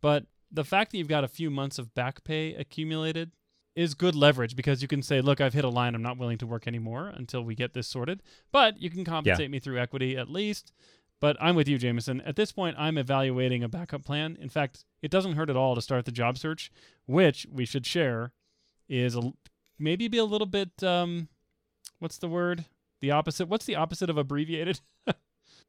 but 0.00 0.26
the 0.52 0.62
fact 0.64 0.92
that 0.92 0.98
you've 0.98 1.08
got 1.08 1.24
a 1.24 1.28
few 1.28 1.50
months 1.50 1.80
of 1.80 1.92
back 1.94 2.22
pay 2.22 2.54
accumulated 2.54 3.32
is 3.74 3.94
good 3.94 4.14
leverage 4.14 4.54
because 4.54 4.80
you 4.80 4.86
can 4.86 5.02
say, 5.02 5.20
look, 5.20 5.40
I've 5.40 5.52
hit 5.54 5.64
a 5.64 5.68
line. 5.68 5.96
I'm 5.96 6.02
not 6.02 6.16
willing 6.16 6.38
to 6.38 6.46
work 6.46 6.68
anymore 6.68 7.08
until 7.08 7.42
we 7.42 7.56
get 7.56 7.74
this 7.74 7.88
sorted. 7.88 8.22
But 8.52 8.80
you 8.80 8.88
can 8.88 9.04
compensate 9.04 9.50
me 9.50 9.58
through 9.58 9.80
equity 9.80 10.16
at 10.16 10.30
least. 10.30 10.72
But 11.18 11.36
I'm 11.40 11.56
with 11.56 11.66
you, 11.66 11.76
Jamison. 11.76 12.20
At 12.20 12.36
this 12.36 12.52
point, 12.52 12.76
I'm 12.78 12.98
evaluating 12.98 13.64
a 13.64 13.68
backup 13.68 14.04
plan. 14.04 14.36
In 14.40 14.48
fact, 14.48 14.84
it 15.02 15.10
doesn't 15.10 15.32
hurt 15.34 15.50
at 15.50 15.56
all 15.56 15.74
to 15.74 15.82
start 15.82 16.04
the 16.04 16.12
job 16.12 16.38
search, 16.38 16.70
which 17.06 17.48
we 17.50 17.64
should 17.64 17.84
share 17.84 18.30
is 18.88 19.16
a, 19.16 19.32
maybe 19.76 20.06
be 20.06 20.18
a 20.18 20.24
little 20.24 20.46
bit, 20.46 20.82
um, 20.84 21.26
what's 22.04 22.18
the 22.18 22.28
word? 22.28 22.66
The 23.00 23.10
opposite. 23.10 23.48
What's 23.48 23.64
the 23.64 23.76
opposite 23.76 24.10
of 24.10 24.18
abbreviated? 24.18 24.80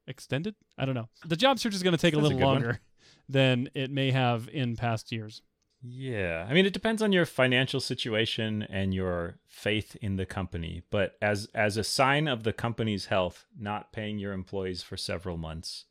Extended? 0.06 0.54
I 0.76 0.84
don't 0.84 0.94
know. 0.94 1.08
The 1.26 1.34
job 1.34 1.58
search 1.58 1.74
is 1.74 1.82
going 1.82 1.96
to 1.96 1.98
take 1.98 2.12
a 2.12 2.16
That's 2.16 2.26
a 2.26 2.28
little 2.28 2.38
good 2.38 2.44
one. 2.44 2.54
longer 2.54 2.80
than 3.26 3.70
it 3.74 3.90
may 3.90 4.10
have 4.10 4.48
in 4.52 4.76
past 4.76 5.10
years. 5.10 5.40
Yeah. 5.82 6.46
I 6.48 6.52
mean, 6.52 6.66
it 6.66 6.74
depends 6.74 7.00
on 7.00 7.12
your 7.12 7.24
financial 7.24 7.80
situation 7.80 8.66
and 8.68 8.92
your 8.92 9.38
faith 9.46 9.96
in 10.02 10.16
the 10.16 10.26
company. 10.26 10.82
But 10.90 11.16
as 11.22 11.48
as 11.54 11.78
a 11.78 11.84
sign 11.84 12.28
of 12.28 12.42
the 12.42 12.52
company's 12.52 13.06
health, 13.06 13.46
not 13.58 13.92
paying 13.92 14.18
your 14.18 14.32
employees 14.34 14.82
for 14.82 14.98
several 14.98 15.38
months 15.38 15.86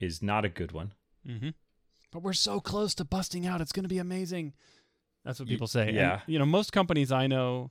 is 0.00 0.22
not 0.22 0.46
a 0.46 0.48
good 0.48 0.72
one. 0.72 0.94
Mm-hmm. 1.28 1.50
But 2.10 2.22
we're 2.22 2.32
so 2.32 2.60
close 2.60 2.94
to 2.94 3.04
busting 3.04 3.46
out. 3.46 3.60
It's 3.60 3.72
going 3.72 3.84
to 3.84 3.90
be 3.90 3.98
amazing. 3.98 4.54
That's 5.24 5.38
what 5.38 5.48
people 5.48 5.66
say. 5.66 5.88
And, 5.88 5.96
yeah. 5.96 6.20
you 6.26 6.38
know, 6.38 6.46
most 6.46 6.72
companies 6.72 7.12
I 7.12 7.26
know, 7.26 7.70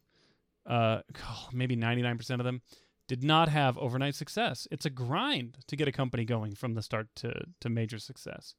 uh, 0.66 1.02
maybe 1.54 1.76
99% 1.76 2.40
of 2.40 2.44
them, 2.46 2.62
did 3.08 3.24
not 3.24 3.50
have 3.50 3.78
overnight 3.78 4.16
success. 4.16 4.68
It's 4.72 4.86
a 4.86 4.90
grind 4.90 5.58
to 5.68 5.76
get 5.76 5.88
a 5.88 5.92
company 5.92 6.24
going 6.24 6.56
from 6.56 6.76
the 6.76 6.82
start 6.82 7.08
to, 7.18 7.34
to 7.60 7.70
major 7.70 8.00
success. 8.00 8.56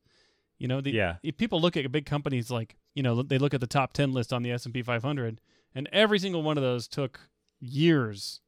You 0.58 0.68
know, 0.68 0.80
the, 0.80 0.90
Yeah. 0.90 1.16
if 1.22 1.36
people 1.38 1.60
look 1.60 1.76
at 1.76 1.90
big 1.90 2.04
companies 2.06 2.50
like, 2.50 2.76
you 2.94 3.02
know, 3.02 3.22
they 3.22 3.38
look 3.38 3.54
at 3.54 3.60
the 3.60 3.66
top 3.66 3.94
10 3.94 4.12
list 4.12 4.32
on 4.32 4.42
the 4.42 4.50
S&P 4.52 4.82
500, 4.82 5.40
and 5.74 5.88
every 5.92 6.18
single 6.18 6.42
one 6.42 6.58
of 6.58 6.62
those 6.62 6.86
took 6.86 7.20
years 7.60 8.40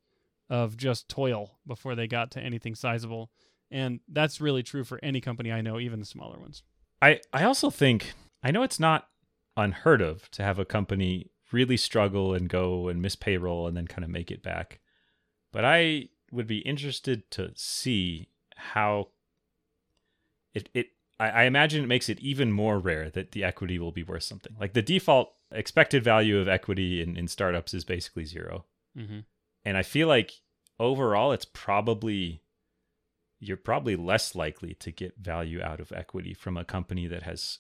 of 0.51 0.77
just 0.77 1.09
toil 1.09 1.59
before 1.67 1.95
they 1.95 2.07
got 2.07 2.31
to 2.33 2.41
anything 2.41 2.75
sizable. 2.75 3.31
And 3.71 4.01
that's 4.07 4.41
really 4.41 4.63
true 4.63 4.85
for 4.85 5.01
any 5.03 5.21
company 5.21 5.51
I 5.51 5.63
know, 5.63 5.81
even 5.81 6.01
the 6.01 6.05
smaller 6.07 6.39
ones. 6.39 6.63
I 7.01 7.21
I 7.33 7.45
also 7.45 7.71
think 7.71 8.13
I 8.43 8.51
know 8.51 8.63
it's 8.63 8.79
not 8.79 9.09
unheard 9.57 10.03
of 10.03 10.31
to 10.33 10.43
have 10.43 10.59
a 10.59 10.65
company 10.65 11.31
really 11.53 11.77
struggle 11.77 12.35
and 12.35 12.49
go 12.49 12.89
and 12.89 13.01
miss 13.03 13.17
payroll 13.17 13.67
and 13.67 13.77
then 13.77 13.87
kind 13.87 14.05
of 14.05 14.11
make 14.11 14.31
it 14.31 14.43
back. 14.43 14.81
But 15.53 15.65
I 15.65 16.09
would 16.33 16.47
be 16.47 16.59
interested 16.59 17.31
to 17.33 17.53
see 17.55 18.29
how 18.57 19.09
it 20.53 20.69
it 20.75 20.89
I, 21.19 21.29
I 21.29 21.43
imagine 21.45 21.85
it 21.85 21.89
makes 21.89 22.09
it 22.09 22.21
even 22.21 22.53
more 22.53 22.79
rare 22.79 23.11
that 23.11 23.33
the 23.33 23.45
equity 23.45 23.79
will 23.79 23.93
be 23.93 24.03
worth 24.03 24.25
something. 24.25 24.55
Like 24.59 24.73
the 24.73 24.83
default 24.83 25.33
expected 25.53 26.03
value 26.03 26.39
of 26.39 26.49
equity 26.49 27.01
in, 27.01 27.17
in 27.17 27.29
startups 27.29 27.75
is 27.75 27.85
basically 27.85 28.25
zero. 28.25 28.65
Mm-hmm. 28.97 29.21
And 29.65 29.77
I 29.77 29.83
feel 29.83 30.09
like 30.09 30.33
overall 30.81 31.33
it's 31.33 31.45
probably 31.45 32.43
you're 33.39 33.57
probably 33.57 33.95
less 33.95 34.35
likely 34.35 34.75
to 34.75 34.91
get 34.91 35.19
value 35.19 35.63
out 35.63 35.81
of 35.81 35.93
equity 35.93 36.35
from 36.35 36.57
a 36.57 36.65
company 36.65 37.07
that 37.07 37.23
has 37.25 37.59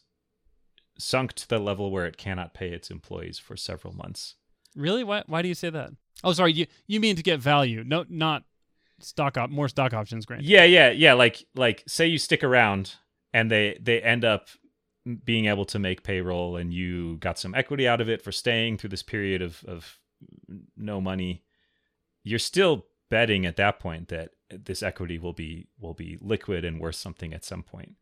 sunk 0.98 1.32
to 1.34 1.48
the 1.48 1.58
level 1.58 1.90
where 1.90 2.06
it 2.06 2.16
cannot 2.16 2.54
pay 2.54 2.70
its 2.70 2.90
employees 2.90 3.38
for 3.38 3.56
several 3.56 3.94
months. 3.94 4.36
Really? 4.76 5.04
Why? 5.04 5.22
Why 5.26 5.42
do 5.42 5.48
you 5.48 5.54
say 5.54 5.70
that? 5.70 5.90
Oh, 6.22 6.32
sorry. 6.32 6.52
You 6.52 6.66
you 6.86 7.00
mean 7.00 7.16
to 7.16 7.22
get 7.22 7.40
value? 7.40 7.84
No, 7.84 8.04
not 8.08 8.44
stock 9.00 9.36
op. 9.36 9.50
More 9.50 9.68
stock 9.68 9.92
options 9.92 10.26
grant. 10.26 10.42
Yeah, 10.42 10.64
yeah, 10.64 10.90
yeah, 10.90 11.14
like 11.14 11.44
like 11.54 11.84
say 11.86 12.06
you 12.06 12.18
stick 12.18 12.42
around 12.42 12.94
and 13.32 13.50
they 13.50 13.78
they 13.80 14.00
end 14.00 14.24
up 14.24 14.48
being 15.24 15.46
able 15.46 15.66
to 15.66 15.78
make 15.78 16.02
payroll 16.02 16.56
and 16.56 16.72
you 16.72 17.18
got 17.18 17.38
some 17.38 17.54
equity 17.54 17.86
out 17.86 18.00
of 18.00 18.08
it 18.08 18.22
for 18.22 18.32
staying 18.32 18.78
through 18.78 18.90
this 18.90 19.02
period 19.02 19.42
of 19.42 19.64
of 19.66 19.98
no 20.76 21.00
money. 21.00 21.44
You're 22.22 22.38
still 22.38 22.86
betting 23.10 23.44
at 23.44 23.56
that 23.56 23.78
point 23.78 24.08
that 24.08 24.30
this 24.50 24.82
equity 24.82 25.18
will 25.18 25.32
be 25.32 25.68
will 25.78 25.94
be 25.94 26.18
liquid 26.20 26.64
and 26.64 26.80
worth 26.80 26.96
something 26.96 27.34
at 27.34 27.44
some 27.44 27.62
point. 27.62 27.96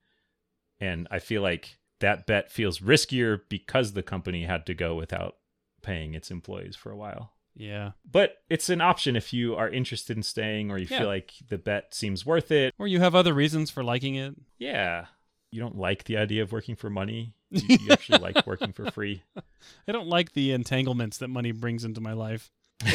And 0.81 1.07
I 1.11 1.19
feel 1.19 1.43
like 1.43 1.79
that 2.03 2.27
bet 2.27 2.53
feels 2.53 2.79
riskier 2.81 3.41
because 3.49 3.93
the 3.95 4.03
company 4.03 4.45
had 4.45 4.67
to 4.67 4.75
go 4.75 4.95
without 4.95 5.37
paying 5.83 6.15
its 6.15 6.31
employees 6.31 6.77
for 6.77 6.93
a 6.93 6.97
while. 6.97 7.33
Yeah. 7.57 7.93
But 8.11 8.37
it's 8.49 8.69
an 8.71 8.81
option 8.81 9.17
if 9.17 9.33
you 9.33 9.57
are 9.57 9.69
interested 9.69 10.17
in 10.17 10.23
staying 10.23 10.71
or 10.71 10.79
you 10.79 10.87
Yeah. 10.91 10.99
feel 11.01 11.07
like 11.09 11.33
the 11.49 11.59
bet 11.59 11.95
seems 11.95 12.25
worth 12.25 12.51
it. 12.51 12.73
Or 12.79 12.87
you 12.87 13.01
have 13.01 13.15
other 13.15 13.35
reasons 13.35 13.71
for 13.71 13.83
liking 13.85 14.15
it. 14.15 14.35
Yeah. 14.59 15.07
You 15.51 15.61
don't 15.61 15.77
like 15.77 16.05
the 16.05 16.17
idea 16.17 16.43
of 16.43 16.53
working 16.53 16.77
for 16.77 16.89
money. 16.91 17.35
You, 17.51 17.77
you 17.81 17.91
actually 17.91 18.21
like 18.21 18.47
working 18.47 18.73
for 18.73 18.91
free. 18.91 19.23
I 19.89 19.93
don't 19.93 20.07
like 20.09 20.33
the 20.33 20.53
entanglements 20.53 21.19
that 21.19 21.29
money 21.29 21.53
brings 21.53 21.85
into 21.85 22.01
my 22.01 22.15
life. 22.15 22.51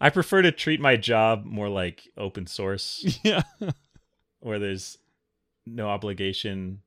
I 0.00 0.10
prefer 0.10 0.42
to 0.42 0.50
treat 0.52 0.80
my 0.80 0.96
job 0.96 1.44
more 1.44 1.68
like 1.68 2.08
open 2.16 2.46
source, 2.48 3.18
yeah. 3.22 3.42
where 4.40 4.58
there's 4.58 4.98
no 5.66 5.88
obligation 5.88 6.82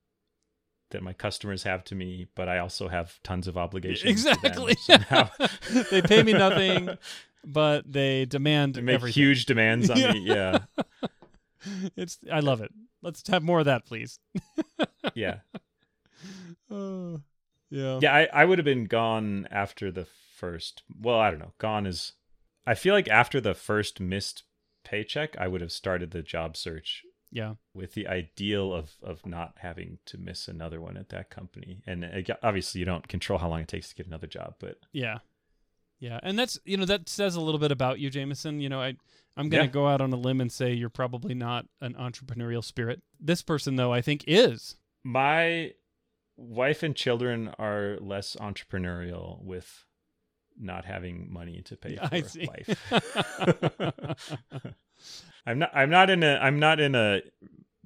that 0.92 1.04
my 1.04 1.14
customers 1.14 1.64
have 1.64 1.84
to 1.86 1.96
me, 1.96 2.28
but 2.36 2.50
I 2.50 2.60
also 2.60 2.88
have 2.88 3.20
tons 3.24 3.48
of 3.48 3.58
obligations. 3.58 4.26
Exactly. 4.26 4.76
They 5.92 6.02
pay 6.02 6.24
me 6.24 6.34
nothing, 6.34 6.90
but 7.46 7.92
they 7.92 8.26
demand 8.26 8.76
They 8.76 8.82
make 8.82 8.96
everything. 8.96 9.22
huge 9.22 9.46
demands 9.46 9.90
on 9.90 9.98
Yeah. 9.98 10.12
me. 10.14 10.20
Yeah. 10.26 10.60
It's 11.98 12.18
I 12.32 12.40
love 12.40 12.62
it. 12.62 12.72
Let's 13.02 13.28
have 13.28 13.44
more 13.44 13.60
of 13.60 13.66
that, 13.66 13.86
please. 13.86 14.20
Yeah. 15.14 15.40
Oh, 16.72 17.22
yeah. 17.70 18.00
Yeah, 18.02 18.14
I, 18.16 18.28
I 18.34 18.46
would 18.46 18.58
have 18.58 18.66
been 18.66 18.86
gone 18.86 19.48
after 19.52 19.92
the 19.92 20.06
first. 20.36 20.84
Well, 21.02 21.20
I 21.20 21.30
don't 21.30 21.40
know. 21.40 21.54
Gone 21.58 21.86
is. 21.86 22.14
I 22.66 22.76
feel 22.76 22.94
like 22.94 23.08
after 23.08 23.42
the 23.42 23.54
first 23.54 24.00
missed 24.00 24.44
paycheck, 24.84 25.36
I 25.38 25.48
would 25.48 25.62
have 25.62 25.72
started 25.72 26.12
the 26.12 26.22
job 26.22 26.56
search 26.56 27.04
Yeah. 27.32 27.56
with 27.74 27.94
the 27.94 28.08
ideal 28.08 28.74
of 28.74 28.94
of 29.04 29.26
not 29.26 29.58
having 29.60 30.00
to 30.06 30.18
miss 30.18 30.48
another 30.48 30.82
one 30.82 30.98
at 30.98 31.10
that 31.10 31.30
company. 31.30 31.82
And 31.86 32.04
uh, 32.04 32.36
obviously, 32.42 32.80
you 32.80 32.86
don't 32.86 33.08
control 33.08 33.40
how 33.40 33.50
long 33.50 33.62
it 33.62 33.68
takes 33.68 33.90
to 33.90 33.96
get 33.96 34.08
another 34.08 34.28
job, 34.28 34.56
but 34.60 34.78
Yeah. 34.92 35.20
Yeah. 36.00 36.20
And 36.24 36.40
that's 36.40 36.58
you 36.66 36.78
know, 36.78 36.86
that 36.86 37.08
says 37.10 37.36
a 37.36 37.42
little 37.42 37.60
bit 37.60 37.72
about 37.72 38.00
you, 38.00 38.10
Jamison. 38.10 38.60
You 38.62 38.70
know, 38.70 38.82
I 38.82 38.96
I'm 39.38 39.50
gonna 39.50 39.64
Yeah. 39.66 39.70
go 39.70 39.88
out 39.88 40.02
on 40.02 40.12
a 40.12 40.18
limb 40.18 40.42
and 40.42 40.52
say 40.52 40.74
you're 40.74 40.90
probably 40.90 41.34
not 41.36 41.66
an 41.82 41.94
entrepreneurial 41.94 42.64
spirit. 42.64 43.02
This 43.20 43.42
person 43.44 43.76
though, 43.76 43.94
I 43.94 44.02
think 44.02 44.24
is. 44.28 44.76
my 45.04 45.74
wife 46.36 46.84
and 46.84 46.96
children 46.96 47.50
are 47.60 47.98
less 48.00 48.36
entrepreneurial 48.40 49.42
with 49.44 49.86
not 50.58 50.86
having 50.86 51.32
money 51.32 51.62
to 51.64 51.76
pay 51.78 51.96
for 51.98 52.46
life. 52.48 52.70
I'm 55.46 55.60
not 55.60 55.72
I'm 55.74 55.90
not 55.90 56.10
in 56.10 56.24
a 56.24 56.38
I'm 56.42 56.60
not 56.60 56.80
in 56.80 56.96
a 56.96 57.22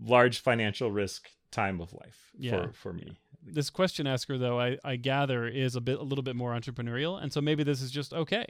large 0.02 0.40
financial 0.42 0.92
risk 0.92 1.30
time 1.52 1.80
of 1.82 1.94
life 1.94 2.32
Yeah. 2.38 2.68
for 2.68 2.74
for 2.74 2.94
me. 2.94 3.18
this 3.46 3.70
question 3.70 4.08
asker 4.08 4.38
though 4.38 4.60
I, 4.60 4.78
I 4.84 4.96
gather 4.96 5.48
is 5.48 5.76
a 5.76 5.82
bit 5.82 6.00
a 6.00 6.04
little 6.04 6.24
bit 6.24 6.36
more 6.36 6.52
entrepreneurial 6.54 7.22
and 7.22 7.32
so 7.32 7.42
maybe 7.42 7.64
this 7.64 7.82
is 7.82 7.92
just 7.92 8.14
okay 8.14 8.46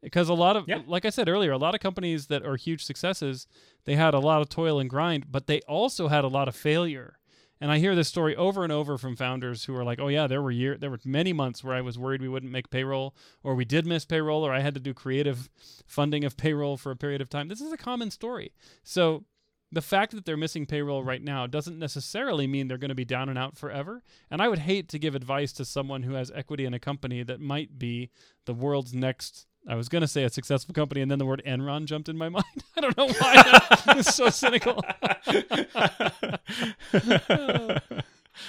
because 0.00 0.28
a 0.28 0.34
lot 0.34 0.56
of 0.56 0.64
Yeah. 0.68 0.82
like 0.86 1.04
i 1.04 1.10
said 1.10 1.28
earlier 1.28 1.52
a 1.52 1.58
lot 1.58 1.74
of 1.74 1.80
companies 1.80 2.28
that 2.28 2.44
are 2.46 2.56
huge 2.56 2.84
successes 2.84 3.46
they 3.84 3.96
had 3.96 4.14
a 4.14 4.20
lot 4.20 4.40
of 4.40 4.48
toil 4.48 4.78
and 4.80 4.88
grind 4.88 5.30
but 5.30 5.46
they 5.48 5.60
also 5.62 6.08
had 6.08 6.24
a 6.24 6.28
lot 6.28 6.46
of 6.48 6.54
failure 6.56 7.15
and 7.60 7.70
i 7.70 7.78
hear 7.78 7.94
this 7.94 8.08
story 8.08 8.34
over 8.36 8.64
and 8.64 8.72
over 8.72 8.98
from 8.98 9.16
founders 9.16 9.64
who 9.64 9.74
are 9.74 9.84
like 9.84 10.00
oh 10.00 10.08
yeah 10.08 10.26
there 10.26 10.42
were 10.42 10.50
year 10.50 10.76
there 10.76 10.90
were 10.90 11.00
many 11.04 11.32
months 11.32 11.62
where 11.62 11.74
i 11.74 11.80
was 11.80 11.98
worried 11.98 12.20
we 12.20 12.28
wouldn't 12.28 12.52
make 12.52 12.70
payroll 12.70 13.14
or 13.42 13.54
we 13.54 13.64
did 13.64 13.86
miss 13.86 14.04
payroll 14.04 14.46
or 14.46 14.52
i 14.52 14.60
had 14.60 14.74
to 14.74 14.80
do 14.80 14.94
creative 14.94 15.48
funding 15.86 16.24
of 16.24 16.36
payroll 16.36 16.76
for 16.76 16.90
a 16.90 16.96
period 16.96 17.20
of 17.20 17.28
time 17.28 17.48
this 17.48 17.60
is 17.60 17.72
a 17.72 17.76
common 17.76 18.10
story 18.10 18.52
so 18.82 19.24
the 19.72 19.82
fact 19.82 20.12
that 20.12 20.24
they're 20.24 20.36
missing 20.36 20.64
payroll 20.64 21.02
right 21.02 21.22
now 21.22 21.46
doesn't 21.46 21.78
necessarily 21.78 22.46
mean 22.46 22.68
they're 22.68 22.78
going 22.78 22.88
to 22.88 22.94
be 22.94 23.04
down 23.04 23.28
and 23.28 23.38
out 23.38 23.56
forever. 23.56 24.02
And 24.30 24.40
I 24.40 24.48
would 24.48 24.60
hate 24.60 24.88
to 24.90 24.98
give 24.98 25.14
advice 25.14 25.52
to 25.54 25.64
someone 25.64 26.04
who 26.04 26.14
has 26.14 26.30
equity 26.34 26.64
in 26.64 26.74
a 26.74 26.78
company 26.78 27.22
that 27.24 27.40
might 27.40 27.78
be 27.78 28.10
the 28.44 28.54
world's 28.54 28.94
next. 28.94 29.46
I 29.68 29.74
was 29.74 29.88
going 29.88 30.02
to 30.02 30.08
say 30.08 30.24
a 30.24 30.30
successful 30.30 30.72
company, 30.72 31.00
and 31.00 31.10
then 31.10 31.18
the 31.18 31.26
word 31.26 31.42
Enron 31.46 31.86
jumped 31.86 32.08
in 32.08 32.16
my 32.16 32.28
mind. 32.30 32.44
I 32.76 32.80
don't 32.80 32.96
know 32.96 33.08
why. 33.08 33.60
it's 33.98 34.14
so 34.14 34.28
cynical. 34.30 34.80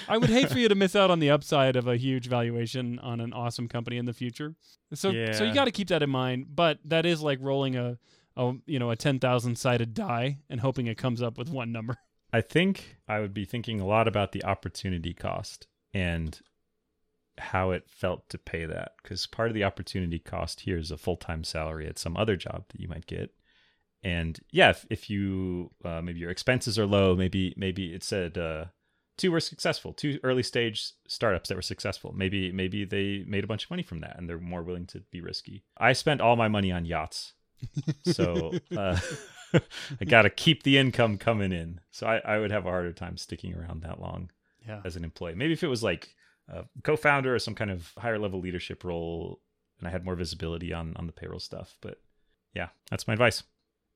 I 0.07 0.17
would 0.17 0.29
hate 0.29 0.49
for 0.49 0.59
you 0.59 0.67
to 0.67 0.75
miss 0.75 0.95
out 0.95 1.09
on 1.09 1.19
the 1.19 1.29
upside 1.29 1.75
of 1.75 1.87
a 1.87 1.97
huge 1.97 2.27
valuation 2.27 2.99
on 2.99 3.19
an 3.19 3.33
awesome 3.33 3.67
company 3.67 3.97
in 3.97 4.05
the 4.05 4.13
future. 4.13 4.55
So, 4.93 5.11
so 5.33 5.43
you 5.43 5.53
got 5.53 5.65
to 5.65 5.71
keep 5.71 5.87
that 5.89 6.03
in 6.03 6.09
mind. 6.09 6.55
But 6.55 6.79
that 6.85 7.05
is 7.05 7.21
like 7.21 7.39
rolling 7.41 7.75
a, 7.75 7.97
a 8.35 8.53
you 8.65 8.79
know, 8.79 8.91
a 8.91 8.95
ten 8.95 9.19
thousand 9.19 9.57
sided 9.57 9.93
die 9.93 10.39
and 10.49 10.59
hoping 10.59 10.87
it 10.87 10.97
comes 10.97 11.21
up 11.21 11.37
with 11.37 11.49
one 11.49 11.71
number. 11.71 11.97
I 12.31 12.41
think 12.41 12.97
I 13.07 13.19
would 13.21 13.33
be 13.33 13.45
thinking 13.45 13.79
a 13.79 13.85
lot 13.85 14.07
about 14.07 14.33
the 14.33 14.43
opportunity 14.43 15.13
cost 15.13 15.67
and 15.93 16.39
how 17.39 17.71
it 17.71 17.83
felt 17.89 18.27
to 18.29 18.37
pay 18.37 18.65
that. 18.65 18.93
Because 19.01 19.27
part 19.27 19.49
of 19.49 19.53
the 19.53 19.63
opportunity 19.63 20.19
cost 20.19 20.61
here 20.61 20.77
is 20.77 20.91
a 20.91 20.97
full-time 20.97 21.43
salary 21.43 21.87
at 21.87 21.99
some 21.99 22.17
other 22.17 22.35
job 22.35 22.65
that 22.69 22.79
you 22.81 22.87
might 22.87 23.05
get. 23.07 23.31
And 24.03 24.39
yeah 24.51 24.69
if, 24.69 24.85
if 24.89 25.09
you 25.09 25.71
uh, 25.83 26.01
maybe 26.01 26.19
your 26.19 26.29
expenses 26.29 26.77
are 26.77 26.85
low 26.85 27.15
maybe 27.15 27.53
maybe 27.57 27.93
it 27.95 28.03
said 28.03 28.37
uh, 28.37 28.65
two 29.17 29.31
were 29.31 29.39
successful 29.39 29.91
two 29.91 30.19
early 30.23 30.43
stage 30.43 30.91
startups 31.07 31.49
that 31.49 31.55
were 31.55 31.61
successful. 31.63 32.13
Maybe 32.15 32.51
maybe 32.51 32.85
they 32.85 33.23
made 33.27 33.43
a 33.43 33.47
bunch 33.47 33.63
of 33.65 33.69
money 33.71 33.83
from 33.83 34.01
that 34.01 34.17
and 34.17 34.29
they're 34.29 34.39
more 34.39 34.61
willing 34.63 34.85
to 34.87 34.99
be 35.11 35.19
risky. 35.21 35.63
I 35.77 35.93
spent 35.93 36.21
all 36.21 36.35
my 36.35 36.47
money 36.47 36.71
on 36.71 36.85
yachts. 36.85 37.33
So 38.03 38.53
uh, 38.77 38.99
i 39.53 40.05
gotta 40.05 40.29
keep 40.29 40.63
the 40.63 40.77
income 40.77 41.17
coming 41.17 41.51
in. 41.51 41.79
So 41.91 42.05
I, 42.05 42.17
I 42.19 42.37
would 42.37 42.51
have 42.51 42.65
a 42.65 42.69
harder 42.69 42.93
time 42.93 43.17
sticking 43.17 43.55
around 43.55 43.81
that 43.81 43.99
long 43.99 44.29
Yeah. 44.67 44.81
as 44.85 44.95
an 44.95 45.03
employee. 45.03 45.35
Maybe 45.35 45.53
if 45.53 45.63
it 45.63 45.67
was 45.67 45.83
like 45.83 46.13
a 46.49 46.65
co-founder 46.83 47.35
or 47.35 47.39
some 47.39 47.55
kind 47.55 47.71
of 47.71 47.91
higher 47.97 48.17
level 48.19 48.39
leadership 48.39 48.83
role 48.83 49.39
and 49.79 49.87
i 49.87 49.91
had 49.91 50.05
more 50.05 50.15
visibility 50.15 50.73
on 50.73 50.93
on 50.97 51.05
the 51.07 51.13
payroll 51.13 51.39
stuff 51.39 51.77
but 51.81 51.99
yeah 52.53 52.67
that's 52.89 53.07
my 53.07 53.13
advice 53.13 53.43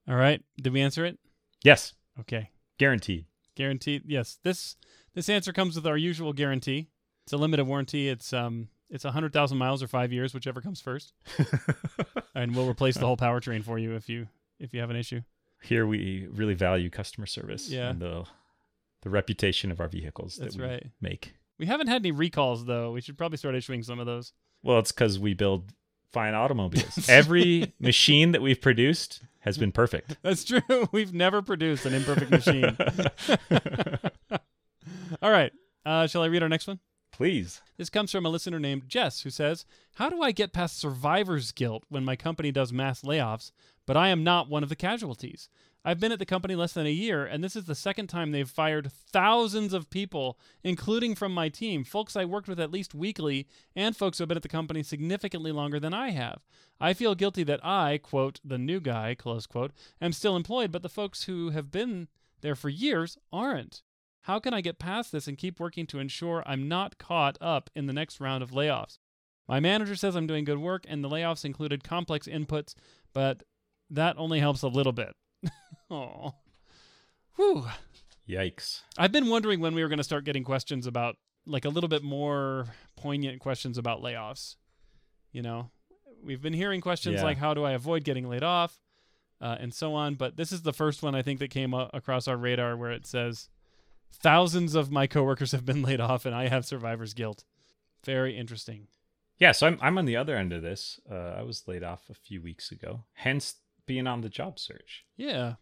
All 0.08 0.16
right. 0.16 0.42
Did 0.62 0.74
we 0.74 0.82
answer 0.82 1.06
it? 1.06 1.18
yes 1.64 1.94
Okay. 2.20 2.50
guaranteed 2.78 3.26
Guaranteed. 3.56 4.04
Yes. 4.06 4.40
This 4.44 4.78
this 5.14 5.28
answer 5.28 5.52
comes 5.52 5.76
with 5.76 5.86
our 5.86 5.98
usual 5.98 6.32
guarantee. 6.32 6.88
It's 7.26 7.34
a 7.34 7.38
limited 7.38 7.66
warranty. 7.66 8.08
It's 8.08 8.32
um 8.32 8.70
it's 8.90 9.04
a 9.04 9.12
hundred 9.12 9.34
thousand 9.34 9.58
miles 9.58 9.84
or 9.84 9.88
five 9.90 10.14
years, 10.14 10.34
whichever 10.34 10.62
comes 10.62 10.80
first, 10.80 11.14
and 12.36 12.56
we'll 12.56 12.70
replace 12.70 12.96
the 12.98 13.06
whole 13.06 13.18
powertrain 13.18 13.62
for 13.64 13.78
you 13.78 13.94
if 13.96 14.08
you 14.10 14.28
if 14.60 14.74
you 14.74 14.80
have 14.80 14.90
an 14.90 14.96
issue. 14.96 15.22
here 15.62 15.86
we 15.86 16.28
really 16.32 16.54
value 16.54 16.90
customer 16.90 17.28
service 17.28 17.70
Yeah. 17.70 17.90
and 17.90 18.00
the 18.02 18.24
the 19.02 19.10
reputation 19.10 19.70
of 19.70 19.80
our 19.82 19.88
vehicles 19.90 20.38
That's 20.38 20.56
that 20.56 20.62
we 20.62 20.68
right. 20.70 20.88
make 21.02 21.34
We 21.62 21.68
haven't 21.68 21.88
had 21.88 22.02
any 22.02 22.12
recalls 22.12 22.66
though. 22.66 22.92
We 22.92 23.02
should 23.02 23.20
probably 23.20 23.38
start 23.38 23.54
issuing 23.54 23.84
some 23.84 24.00
of 24.00 24.08
those. 24.08 24.34
well 24.64 24.80
it's 24.80 24.92
because 24.92 25.20
we 25.20 25.36
build 25.36 25.72
fine 26.12 26.34
automobiles 26.34 27.06
every 27.08 27.72
machine 27.80 28.32
that 28.32 28.42
we've 28.42 28.60
produced 28.60 29.22
has 29.42 29.60
been 29.60 29.72
perfect 29.72 30.18
That's 30.24 30.44
true. 30.44 30.62
We've 30.92 31.14
never 31.14 31.42
produced 31.44 31.86
an 31.86 31.94
imperfect 31.94 32.32
machine. 32.32 32.76
All 35.22 35.32
right. 35.32 35.52
Uh, 35.86 36.08
shall 36.08 36.24
I 36.24 36.28
read 36.28 36.44
our 36.44 36.50
next 36.50 36.66
one? 36.68 36.80
please 37.12 37.62
This 37.78 37.90
comes 37.92 38.12
from 38.12 38.26
a 38.26 38.30
listener 38.30 38.60
named 38.60 38.88
Jess 38.88 39.22
who 39.22 39.30
says, 39.30 39.66
How 39.96 40.10
do 40.10 40.22
I 40.22 40.32
get 40.32 40.54
past 40.54 40.80
survivor's 40.80 41.52
guilt 41.52 41.84
when 41.90 42.04
my 42.04 42.16
company 42.16 42.52
does 42.52 42.74
mass 42.74 43.02
layoffs, 43.02 43.52
but 43.86 43.96
I 43.96 44.10
am 44.10 44.24
not 44.24 44.50
one 44.50 44.64
of 44.64 44.70
the 44.70 44.76
casualties? 44.76 45.48
I've 45.84 46.00
been 46.00 46.12
at 46.12 46.20
the 46.20 46.26
company 46.28 46.56
less 46.56 46.74
than 46.74 46.86
a 46.86 46.92
year, 46.92 47.26
and 47.26 47.44
this 47.44 47.56
is 47.56 47.66
the 47.66 47.74
second 47.74 48.08
time 48.08 48.32
they've 48.32 48.48
fired 48.48 48.92
thousands 48.92 49.74
of 49.74 49.90
people, 49.90 50.38
including 50.64 51.16
from 51.16 51.34
my 51.34 51.50
team, 51.50 51.84
folks 51.84 52.16
I 52.16 52.24
worked 52.24 52.48
with 52.48 52.60
at 52.60 52.72
least 52.72 52.94
weekly, 52.94 53.48
and 53.76 53.98
folks 53.98 54.18
who 54.18 54.24
have 54.24 54.28
been 54.28 54.38
at 54.38 54.44
the 54.44 54.50
company 54.50 54.84
significantly 54.84 55.52
longer 55.52 55.80
than 55.80 55.94
I 55.94 56.12
have. 56.12 56.42
I 56.80 56.94
feel 56.94 57.16
guilty 57.16 57.44
that 57.46 57.66
I, 57.66 57.98
quote, 57.98 58.40
the 58.44 58.60
new 58.60 58.80
guy, 58.80 59.16
close 59.16 59.48
quote, 59.48 59.72
am 60.00 60.14
still 60.14 60.36
employed, 60.36 60.72
but 60.72 60.84
the 60.84 60.90
folks 60.90 61.24
who 61.24 61.50
have 61.50 61.72
been 61.72 62.08
there 62.42 62.56
for 62.56 62.70
years 62.70 63.18
aren't. 63.34 63.82
How 64.26 64.40
can 64.40 64.54
I 64.54 64.62
get 64.62 64.78
past 64.78 65.12
this 65.12 65.28
and 65.28 65.36
keep 65.36 65.60
working 65.60 65.88
to 65.88 66.00
ensure 66.00 66.44
I'm 66.46 66.68
not 66.68 67.00
caught 67.00 67.40
up 67.42 67.72
in 67.76 67.88
the 67.88 67.94
next 67.94 68.20
round 68.20 68.44
of 68.44 68.52
layoffs? 68.52 69.00
My 69.48 69.60
manager 69.60 69.96
says 69.96 70.16
I'm 70.16 70.28
doing 70.28 70.46
good 70.46 70.60
work, 70.60 70.86
and 70.88 71.04
the 71.04 71.10
layoffs 71.10 71.44
included 71.44 71.84
complex 71.84 72.28
inputs, 72.28 72.76
but 73.14 73.42
that 73.90 74.16
only 74.20 74.40
helps 74.40 74.62
a 74.62 74.68
little 74.68 74.94
bit. 74.94 75.16
Oh, 75.90 76.36
whew. 77.36 77.66
yikes 78.30 78.82
I've 78.98 79.12
been 79.12 79.28
wondering 79.30 79.60
when 79.60 79.76
we 79.76 79.82
were 79.84 79.90
going 79.90 79.98
to 79.98 80.04
start 80.06 80.24
getting 80.24 80.44
questions 80.46 80.88
about, 80.88 81.18
like, 81.46 81.66
a 81.66 81.70
little 81.70 81.90
bit 81.90 82.02
more 82.04 82.68
poignant 82.96 83.40
questions 83.42 83.78
about 83.78 84.02
layoffs. 84.02 84.56
You 85.34 85.42
know, 85.42 85.70
we've 86.24 86.42
been 86.42 86.54
hearing 86.54 86.80
questions 86.82 87.16
Yeah. 87.18 87.24
like, 87.24 87.38
how 87.38 87.54
do 87.54 87.64
I 87.66 87.72
avoid 87.72 88.04
getting 88.06 88.30
laid 88.30 88.44
off? 88.44 88.80
Uh, 89.42 89.58
and 89.60 89.74
so 89.74 89.94
on. 89.96 90.16
But 90.16 90.38
this 90.38 90.52
is 90.52 90.62
the 90.62 90.72
first 90.72 91.02
one 91.04 91.16
I 91.16 91.24
think 91.24 91.40
that 91.40 91.50
came 91.50 91.74
a- 91.74 91.90
across 91.94 92.28
our 92.28 92.38
radar 92.38 92.78
where 92.78 92.92
it 92.92 93.06
says, 93.06 93.50
thousands 94.14 94.76
of 94.76 94.92
my 94.92 95.08
coworkers 95.08 95.52
have 95.52 95.66
been 95.66 95.82
laid 95.82 96.00
off 96.00 96.26
and 96.26 96.36
I 96.36 96.48
have 96.48 96.66
survivor's 96.66 97.14
guilt. 97.14 97.44
Very 98.06 98.38
interesting. 98.38 98.88
Yeah, 99.40 99.52
so 99.54 99.66
I'm 99.68 99.80
I'm 99.82 99.98
on 99.98 100.06
the 100.06 100.16
other 100.18 100.36
end 100.36 100.54
of 100.54 100.62
this. 100.62 101.00
Uh, 101.10 101.16
I 101.38 101.42
was 101.42 101.68
laid 101.68 101.84
off 101.84 102.04
a 102.10 102.14
few 102.14 102.42
weeks 102.42 102.72
ago, 102.72 103.06
hence 103.14 103.56
being 103.86 104.08
on 104.08 104.22
the 104.22 104.30
job 104.30 104.60
search. 104.60 105.06
Yeah. 105.18 105.56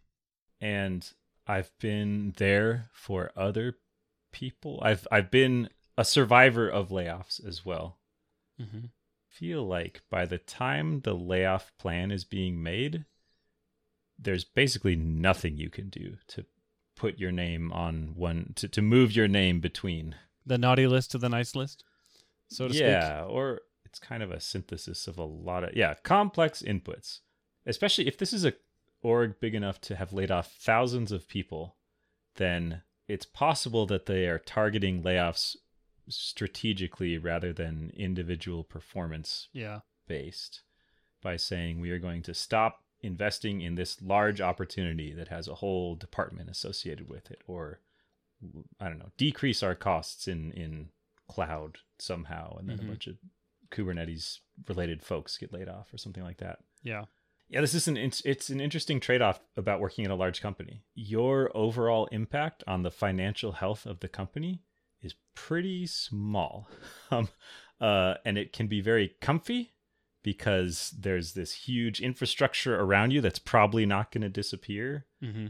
And 0.62 1.10
I've 1.48 1.72
been 1.80 2.34
there 2.38 2.90
for 2.94 3.32
other 3.36 3.78
people. 4.32 4.80
I've 4.84 5.08
I've 5.12 5.32
been 5.32 5.70
a 5.98 6.06
survivor 6.06 6.70
of 6.70 6.90
layoffs 6.90 7.46
as 7.46 7.66
well. 7.66 7.98
Mm-hmm. 8.62 8.88
Feel 9.28 9.66
like 9.66 10.02
by 10.10 10.26
the 10.26 10.38
time 10.38 11.02
the 11.02 11.14
layoff 11.14 11.72
plan 11.78 12.12
is 12.12 12.24
being 12.24 12.62
made, 12.62 13.06
there's 14.18 14.44
basically 14.44 14.96
nothing 14.96 15.58
you 15.58 15.70
can 15.70 15.90
do 15.90 16.18
to 16.28 16.46
put 16.96 17.18
your 17.18 17.32
name 17.32 17.72
on 17.72 18.14
one 18.16 18.52
to, 18.56 18.68
to 18.68 18.82
move 18.82 19.16
your 19.16 19.28
name 19.28 19.60
between 19.62 20.16
The 20.46 20.58
naughty 20.58 20.88
list 20.88 21.12
to 21.12 21.18
the 21.18 21.30
nice 21.30 21.56
list, 21.56 21.84
so 22.50 22.68
to 22.68 22.74
speak. 22.74 22.84
yeah, 22.84 23.24
or 23.24 23.62
it's 23.86 24.00
kind 24.00 24.22
of 24.22 24.32
a 24.32 24.40
synthesis 24.42 25.08
of 25.08 25.18
a 25.18 25.24
lot 25.24 25.64
of 25.64 25.74
yeah 25.76 25.94
complex 26.04 26.62
inputs. 26.62 27.20
Especially 27.70 28.08
if 28.08 28.18
this 28.18 28.34
is 28.34 28.44
a 28.46 28.54
org 29.02 29.40
big 29.40 29.56
enough 29.56 29.80
to 29.82 29.96
have 29.96 30.12
laid 30.12 30.32
off 30.32 30.52
thousands 30.54 31.12
of 31.12 31.28
people, 31.30 31.76
then 32.36 32.82
it's 33.08 33.26
possible 33.26 33.86
that 33.86 34.06
they 34.08 34.28
are 34.28 34.40
targeting 34.40 35.04
layoffs 35.04 35.56
strategically 36.08 37.18
rather 37.18 37.54
than 37.54 37.92
individual 37.96 38.64
performance 38.64 39.48
Yeah. 39.54 39.82
based 40.08 40.64
by 41.22 41.38
saying 41.38 41.80
we 41.80 41.92
are 41.92 42.00
going 42.00 42.24
to 42.24 42.34
stop 42.34 42.84
investing 43.02 43.62
in 43.62 43.76
this 43.76 44.02
large 44.02 44.42
opportunity 44.42 45.14
that 45.14 45.28
has 45.30 45.48
a 45.48 45.56
whole 45.56 45.96
department 45.96 46.50
associated 46.50 47.08
with 47.10 47.32
it 47.32 47.42
or 47.48 47.80
i 48.80 48.88
don't 48.90 49.00
know 49.00 49.12
decrease 49.18 49.62
our 49.64 49.76
costs 49.76 50.28
in 50.28 50.52
in 50.52 50.90
cloud 51.28 51.78
somehow 52.00 52.58
and 52.58 52.68
then 52.70 52.78
Mhm. 52.80 52.84
a 52.84 52.88
bunch 52.88 53.08
of 53.08 53.18
kubernetes 53.72 54.40
related 54.68 55.02
folks 55.04 55.38
get 55.38 55.54
laid 55.54 55.70
off 55.70 55.94
or 55.94 55.98
something 55.98 56.24
like 56.24 56.38
that 56.38 56.60
Yeah. 56.84 57.06
Yeah 57.50 57.62
this 57.62 57.74
is 57.74 57.88
an 57.88 57.98
it's, 57.98 58.50
an 58.50 58.62
interesting 58.62 59.00
trade-off 59.00 59.40
about 59.58 59.80
working 59.80 60.06
at 60.06 60.12
a 60.12 60.16
large 60.16 60.42
company. 60.42 60.84
Your 60.96 61.52
overall 61.56 62.08
impact 62.12 62.64
on 62.68 62.84
the 62.84 62.92
financial 62.92 63.54
health 63.54 63.86
of 63.86 64.00
the 64.00 64.08
company 64.08 64.62
is 65.02 65.16
pretty 65.36 65.88
small. 65.88 66.70
Um, 67.12 67.28
uh, 67.82 68.16
and 68.24 68.38
it 68.38 68.54
can 68.54 68.68
be 68.68 68.82
very 68.82 69.16
comfy 69.20 69.74
because 70.22 70.94
there's 70.96 71.34
this 71.34 71.54
huge 71.54 72.02
infrastructure 72.02 72.80
around 72.80 73.10
you 73.12 73.20
that's 73.20 73.40
probably 73.40 73.84
not 73.84 74.12
going 74.12 74.22
to 74.22 74.30
disappear. 74.30 75.08
Mm-hmm. 75.24 75.48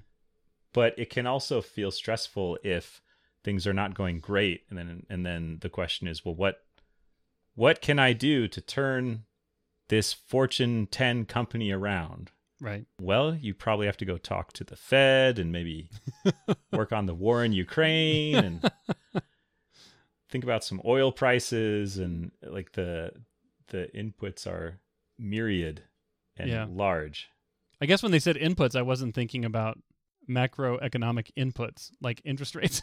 but 0.72 0.98
it 0.98 1.10
can 1.10 1.28
also 1.28 1.62
feel 1.62 1.92
stressful 1.92 2.58
if 2.64 3.02
things 3.44 3.68
are 3.68 3.74
not 3.74 3.94
going 3.94 4.20
great 4.20 4.62
and 4.70 4.78
then 4.78 5.06
and 5.10 5.26
then 5.26 5.58
the 5.62 5.70
question 5.70 6.08
is 6.08 6.24
well 6.24 6.36
what 6.36 6.64
what 7.56 7.82
can 7.82 8.00
i 8.00 8.14
do 8.14 8.48
to 8.48 8.62
turn 8.62 9.24
this 9.90 10.14
fortune 10.14 10.88
10 10.90 11.26
company 11.26 11.72
around 11.72 12.32
Right. 12.62 12.86
well 13.00 13.36
you 13.36 13.54
probably 13.54 13.86
have 13.86 13.98
to 13.98 14.06
go 14.06 14.18
talk 14.18 14.52
to 14.54 14.64
the 14.64 14.76
fed 14.76 15.40
and 15.40 15.52
maybe 15.52 15.90
work 16.74 16.92
on 16.92 17.06
the 17.06 17.14
war 17.14 17.44
in 17.44 17.54
ukraine 17.54 18.36
and 18.36 18.72
think 20.30 20.44
about 20.44 20.64
some 20.64 20.82
oil 20.86 21.12
prices 21.12 21.98
and 21.98 22.32
like 22.44 22.74
the 22.74 23.12
the 23.70 23.88
inputs 23.96 24.46
are 24.46 24.80
myriad 25.18 25.84
and 26.38 26.50
Yeah. 26.50 26.66
large 26.70 27.30
I 27.82 27.86
guess 27.86 28.04
when 28.04 28.12
they 28.12 28.20
said 28.20 28.36
inputs, 28.36 28.76
I 28.76 28.82
wasn't 28.82 29.16
thinking 29.16 29.46
about 29.46 29.80
macroeconomic 30.30 31.32
inputs 31.38 31.92
like 32.02 32.22
interest 32.26 32.54
rates. 32.56 32.82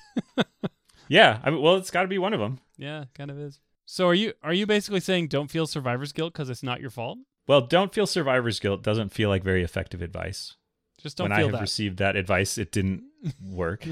yeah 1.08 1.38
I 1.44 1.50
mean, 1.50 1.60
well 1.60 1.76
it's 1.76 1.90
got 1.90 2.02
to 2.02 2.08
be 2.08 2.18
one 2.18 2.32
of 2.34 2.40
them 2.40 2.60
yeah, 2.78 3.04
kind 3.14 3.30
of 3.30 3.38
is. 3.38 3.60
So 3.86 4.08
are 4.08 4.14
you 4.14 4.32
are 4.42 4.52
you 4.52 4.66
basically 4.66 5.00
saying 5.00 5.28
don't 5.28 5.50
feel 5.50 5.66
survivor's 5.66 6.12
guilt 6.12 6.32
because 6.32 6.50
it's 6.50 6.62
not 6.62 6.80
your 6.80 6.90
fault? 6.90 7.18
Well, 7.46 7.60
don't 7.60 7.94
feel 7.94 8.06
survivor's 8.06 8.58
guilt 8.58 8.82
doesn't 8.82 9.10
feel 9.10 9.28
like 9.28 9.44
very 9.44 9.62
effective 9.62 10.02
advice. 10.02 10.56
Just 11.00 11.16
don't 11.16 11.28
feel 11.28 11.36
that. 11.36 11.36
when 11.36 11.40
I 11.40 11.46
have 11.46 11.52
that. 11.52 11.60
received 11.60 11.98
that 11.98 12.16
advice, 12.16 12.58
it 12.58 12.72
didn't 12.72 13.04
work. 13.42 13.86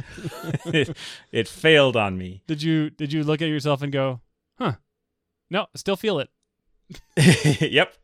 it, 0.66 0.96
it 1.30 1.48
failed 1.48 1.96
on 1.96 2.18
me. 2.18 2.42
did 2.46 2.62
you 2.62 2.90
did 2.90 3.12
you 3.12 3.22
look 3.22 3.40
at 3.40 3.48
yourself 3.48 3.82
and 3.82 3.92
go, 3.92 4.20
huh? 4.58 4.72
No, 5.50 5.66
still 5.76 5.96
feel 5.96 6.18
it. 6.18 6.28
yep. 7.60 7.94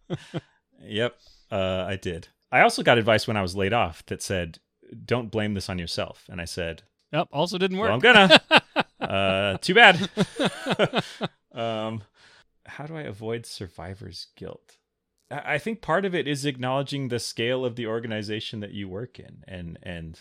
Yep. 0.82 1.18
Uh, 1.50 1.84
I 1.88 1.96
did. 1.96 2.28
I 2.52 2.60
also 2.60 2.82
got 2.82 2.98
advice 2.98 3.26
when 3.26 3.36
I 3.36 3.42
was 3.42 3.56
laid 3.56 3.72
off 3.72 4.04
that 4.06 4.22
said, 4.22 4.58
don't 5.04 5.30
blame 5.30 5.54
this 5.54 5.68
on 5.68 5.78
yourself. 5.78 6.24
And 6.30 6.40
I 6.40 6.44
said, 6.44 6.82
Yep, 7.12 7.28
also 7.32 7.58
didn't 7.58 7.78
work. 7.78 7.88
well, 7.88 7.94
I'm 7.94 8.00
gonna. 8.00 8.40
uh, 9.00 9.56
too 9.58 9.74
bad. 9.74 10.08
Um, 11.52 12.02
how 12.66 12.86
do 12.86 12.96
I 12.96 13.02
avoid 13.02 13.46
survivor's 13.46 14.28
guilt? 14.36 14.78
I 15.30 15.54
I 15.54 15.58
think 15.58 15.80
part 15.80 16.04
of 16.04 16.14
it 16.14 16.26
is 16.28 16.44
acknowledging 16.44 17.08
the 17.08 17.18
scale 17.18 17.64
of 17.64 17.76
the 17.76 17.86
organization 17.86 18.60
that 18.60 18.72
you 18.72 18.88
work 18.88 19.18
in, 19.18 19.44
and 19.46 19.78
and 19.82 20.20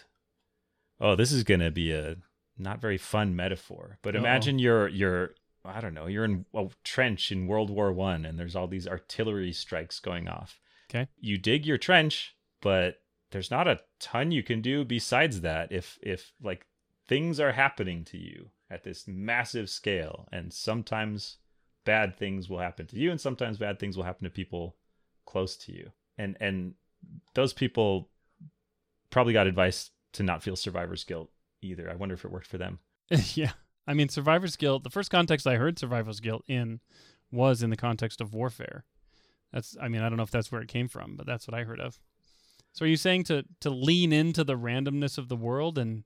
Oh, 1.01 1.15
this 1.15 1.31
is 1.31 1.43
going 1.43 1.61
to 1.61 1.71
be 1.71 1.91
a 1.91 2.17
not 2.57 2.81
very 2.81 2.97
fun 2.97 3.35
metaphor. 3.35 3.97
But 4.01 4.15
Uh-oh. 4.15 4.19
imagine 4.19 4.59
you're 4.59 4.87
you're 4.87 5.31
I 5.65 5.81
don't 5.81 5.93
know, 5.93 6.07
you're 6.07 6.25
in 6.25 6.45
a 6.53 6.67
trench 6.83 7.31
in 7.31 7.47
World 7.47 7.69
War 7.69 7.91
1 7.91 8.25
and 8.25 8.39
there's 8.39 8.55
all 8.55 8.67
these 8.67 8.87
artillery 8.87 9.51
strikes 9.53 9.99
going 9.99 10.27
off. 10.27 10.59
Okay. 10.89 11.07
You 11.19 11.37
dig 11.37 11.65
your 11.65 11.77
trench, 11.77 12.35
but 12.61 13.01
there's 13.31 13.51
not 13.51 13.67
a 13.67 13.79
ton 13.99 14.31
you 14.31 14.41
can 14.41 14.61
do 14.61 14.83
besides 14.83 15.41
that 15.41 15.71
if 15.71 15.97
if 16.01 16.31
like 16.41 16.65
things 17.07 17.39
are 17.39 17.51
happening 17.51 18.03
to 18.05 18.17
you 18.17 18.49
at 18.69 18.83
this 18.83 19.07
massive 19.07 19.69
scale 19.69 20.27
and 20.31 20.53
sometimes 20.53 21.37
bad 21.85 22.17
things 22.17 22.49
will 22.49 22.59
happen 22.59 22.85
to 22.87 22.97
you 22.97 23.09
and 23.09 23.19
sometimes 23.19 23.57
bad 23.57 23.79
things 23.79 23.97
will 23.97 24.03
happen 24.03 24.23
to 24.23 24.29
people 24.29 24.75
close 25.25 25.55
to 25.57 25.71
you. 25.71 25.91
And 26.17 26.37
and 26.39 26.73
those 27.33 27.53
people 27.53 28.09
probably 29.09 29.33
got 29.33 29.47
advice 29.47 29.91
to 30.13 30.23
not 30.23 30.43
feel 30.43 30.55
survivor's 30.55 31.03
guilt 31.03 31.29
either. 31.61 31.89
I 31.89 31.95
wonder 31.95 32.15
if 32.15 32.25
it 32.25 32.31
worked 32.31 32.47
for 32.47 32.57
them. 32.57 32.79
yeah. 33.33 33.51
I 33.87 33.93
mean, 33.93 34.09
survivor's 34.09 34.55
guilt, 34.55 34.83
the 34.83 34.89
first 34.89 35.09
context 35.09 35.47
I 35.47 35.55
heard 35.55 35.79
survivor's 35.79 36.19
guilt 36.19 36.43
in 36.47 36.79
was 37.31 37.63
in 37.63 37.69
the 37.69 37.77
context 37.77 38.21
of 38.21 38.33
warfare. 38.33 38.85
That's, 39.51 39.75
I 39.81 39.87
mean, 39.87 40.01
I 40.01 40.09
don't 40.09 40.17
know 40.17 40.23
if 40.23 40.31
that's 40.31 40.51
where 40.51 40.61
it 40.61 40.67
came 40.67 40.87
from, 40.87 41.15
but 41.15 41.25
that's 41.25 41.47
what 41.47 41.55
I 41.55 41.63
heard 41.63 41.79
of. 41.79 41.99
So 42.71 42.85
are 42.85 42.87
you 42.87 42.97
saying 42.97 43.23
to, 43.25 43.45
to 43.61 43.69
lean 43.71 44.13
into 44.13 44.43
the 44.43 44.57
randomness 44.57 45.17
of 45.17 45.27
the 45.27 45.35
world 45.35 45.79
and 45.79 46.03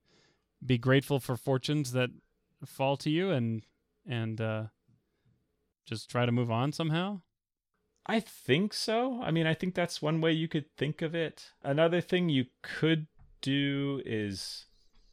be 0.65 0.77
grateful 0.77 1.19
for 1.19 1.35
fortunes 1.35 1.91
that 1.91 2.09
fall 2.65 2.97
to 2.97 3.09
you 3.09 3.31
and, 3.31 3.63
and, 4.07 4.39
uh, 4.41 4.63
just 5.85 6.09
try 6.09 6.25
to 6.25 6.31
move 6.31 6.49
on 6.51 6.71
somehow? 6.71 7.21
I 8.05 8.19
think 8.19 8.73
so. 8.73 9.21
I 9.21 9.31
mean, 9.31 9.47
I 9.47 9.53
think 9.53 9.75
that's 9.75 10.01
one 10.01 10.21
way 10.21 10.31
you 10.33 10.47
could 10.47 10.65
think 10.77 11.01
of 11.01 11.15
it. 11.15 11.51
Another 11.63 12.01
thing 12.01 12.29
you 12.29 12.45
could 12.61 13.07
do 13.41 14.01
is 14.05 14.65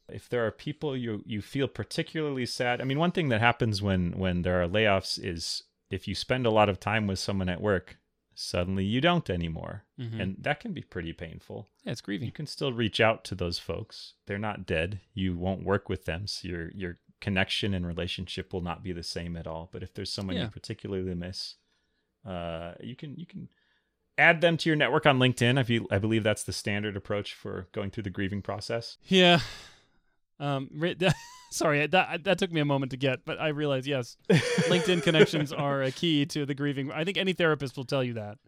if 0.09 0.27
there 0.27 0.45
are 0.45 0.51
people 0.51 0.95
you 0.97 1.21
you 1.25 1.41
feel 1.41 1.67
particularly 1.69 2.45
sad. 2.45 2.81
I 2.81 2.83
mean, 2.83 2.99
one 2.99 3.11
thing 3.11 3.29
that 3.29 3.39
happens 3.41 3.81
when 3.81 4.17
when 4.17 4.41
there 4.41 4.61
are 4.61 4.67
layoffs 4.67 5.17
is 5.23 5.63
if 5.89 6.07
you 6.07 6.15
spend 6.15 6.45
a 6.45 6.49
lot 6.51 6.67
of 6.69 6.79
time 6.79 7.07
with 7.07 7.19
someone 7.19 7.47
at 7.49 7.61
work, 7.61 7.97
suddenly 8.33 8.83
you 8.83 8.99
don't 9.01 9.29
anymore. 9.29 9.85
Mhm. 9.99 10.19
And 10.21 10.35
that 10.39 10.59
can 10.59 10.73
be 10.73 10.81
pretty 10.81 11.13
painful. 11.13 11.69
yeah, 11.83 11.91
it's 11.93 12.01
grieving. 12.01 12.25
You 12.25 12.31
can 12.33 12.47
still 12.47 12.73
reach 12.73 12.99
out 12.99 13.23
to 13.25 13.35
those 13.35 13.57
folks. 13.59 14.15
They're 14.25 14.37
not 14.37 14.65
dead. 14.65 14.99
You 15.13 15.37
won't 15.37 15.63
work 15.63 15.87
with 15.87 16.05
them, 16.05 16.27
so 16.27 16.47
your 16.47 16.71
your 16.71 16.99
connection 17.21 17.73
and 17.73 17.87
relationship 17.87 18.51
will 18.51 18.61
not 18.61 18.83
be 18.83 18.91
the 18.91 19.03
same 19.03 19.37
at 19.37 19.47
all. 19.47 19.69
But 19.71 19.83
if 19.83 19.93
there's 19.93 20.11
someone 20.11 20.35
Yeah. 20.35 20.43
you 20.45 20.49
particularly 20.49 21.15
miss, 21.15 21.55
uh, 22.25 22.73
you 22.81 22.95
can 22.95 23.15
you 23.15 23.25
can 23.25 23.47
add 24.17 24.41
them 24.41 24.57
to 24.57 24.69
your 24.69 24.75
network 24.75 25.05
on 25.05 25.17
LinkedIn. 25.19 25.57
I 25.57 25.63
feel 25.63 25.85
I 25.89 25.97
believe 25.99 26.23
that's 26.23 26.43
the 26.43 26.51
standard 26.53 26.97
approach 26.97 27.33
for 27.33 27.67
going 27.71 27.91
through 27.91 28.03
the 28.03 28.09
grieving 28.09 28.41
process. 28.41 28.97
Yeah. 29.07 29.39
Um, 30.39 30.69
sorry, 31.51 31.85
that, 31.85 32.23
that 32.23 32.39
took 32.39 32.51
me 32.51 32.61
a 32.61 32.65
moment 32.65 32.89
to 32.91 32.97
get, 32.97 33.25
but 33.25 33.39
I 33.39 33.49
realize, 33.49 33.85
yes, 33.87 34.17
LinkedIn 34.29 35.03
connections 35.03 35.53
are 35.53 35.83
a 35.83 35.91
key 35.91 36.25
to 36.27 36.47
the 36.47 36.55
grieving. 36.55 36.91
I 36.91 37.03
think 37.03 37.17
any 37.17 37.33
therapist 37.33 37.77
will 37.77 37.83
tell 37.85 38.03
you 38.03 38.13
that. 38.13 38.39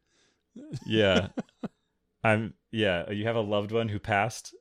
yeah, 0.88 1.28
I'm 2.24 2.56
yeah. 2.72 3.12
You 3.12 3.26
have 3.26 3.36
a 3.36 3.42
loved 3.42 3.72
one 3.72 3.90
who 3.90 4.00
passed. 4.00 4.56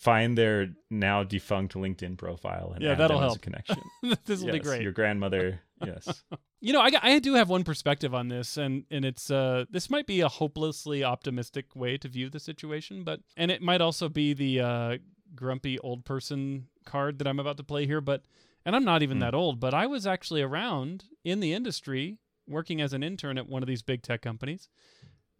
Find 0.00 0.36
their 0.36 0.68
now 0.90 1.22
defunct 1.24 1.74
LinkedIn 1.74 2.16
profile 2.16 2.72
and 2.74 2.82
Yeah, 2.82 2.94
that'll 2.94 3.18
as 3.18 3.22
a 3.22 3.24
help. 3.26 3.40
connection. 3.42 3.82
this 4.24 4.40
will 4.40 4.50
be 4.52 4.58
great. 4.58 4.82
Your 4.82 4.92
grandmother, 4.92 5.60
yes. 5.84 6.24
You 6.62 6.74
know, 6.74 6.80
I, 6.80 6.90
I 7.02 7.18
do 7.20 7.34
have 7.36 7.48
one 7.48 7.64
perspective 7.64 8.14
on 8.14 8.28
this, 8.28 8.58
and 8.58 8.84
and 8.90 9.02
it's 9.02 9.30
uh 9.30 9.64
this 9.70 9.88
might 9.88 10.06
be 10.06 10.20
a 10.20 10.28
hopelessly 10.28 11.02
optimistic 11.02 11.74
way 11.74 11.96
to 11.96 12.06
view 12.06 12.28
the 12.28 12.38
situation, 12.40 13.02
but 13.02 13.20
and 13.34 13.50
it 13.50 13.62
might 13.62 13.80
also 13.80 14.10
be 14.10 14.34
the 14.34 14.60
uh, 14.60 14.98
grumpy 15.34 15.78
old 15.78 16.04
person 16.04 16.66
card 16.84 17.18
that 17.18 17.26
I'm 17.26 17.38
about 17.40 17.56
to 17.58 17.62
play 17.64 17.86
here, 17.86 18.02
but 18.02 18.24
and 18.66 18.76
I'm 18.76 18.84
not 18.84 19.02
even 19.02 19.16
Hmm. 19.16 19.20
that 19.22 19.34
old, 19.34 19.58
but 19.58 19.72
I 19.72 19.86
was 19.86 20.06
actually 20.06 20.42
around 20.42 21.04
in 21.24 21.40
the 21.40 21.54
industry 21.54 22.18
working 22.46 22.82
as 22.82 22.92
an 22.92 23.02
intern 23.02 23.38
at 23.38 23.48
one 23.48 23.62
of 23.62 23.66
these 23.66 23.80
big 23.82 24.02
tech 24.02 24.20
companies 24.20 24.68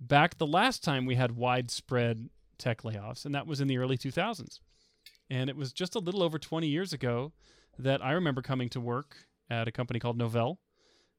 back 0.01 0.39
the 0.39 0.47
last 0.47 0.83
time 0.83 1.05
we 1.05 1.17
had 1.17 1.33
widespread 1.37 2.31
tech 2.61 2.83
layoffs, 2.83 3.25
and 3.25 3.35
that 3.35 3.47
was 3.47 3.61
in 3.61 3.69
the 3.69 3.79
early 3.79 3.99
2000s. 3.99 4.61
And 5.29 5.51
it 5.51 5.57
was 5.57 5.73
just 5.73 5.95
a 5.95 5.99
little 5.99 6.23
over 6.23 6.39
20 6.39 6.69
years 6.69 6.93
ago 6.93 7.33
that 7.79 8.05
I 8.05 8.13
remember 8.13 8.43
coming 8.43 8.69
to 8.71 8.81
work 8.81 9.17
at 9.49 9.67
a 9.67 9.73
company 9.73 9.99
called 9.99 10.19
Novell 10.19 10.59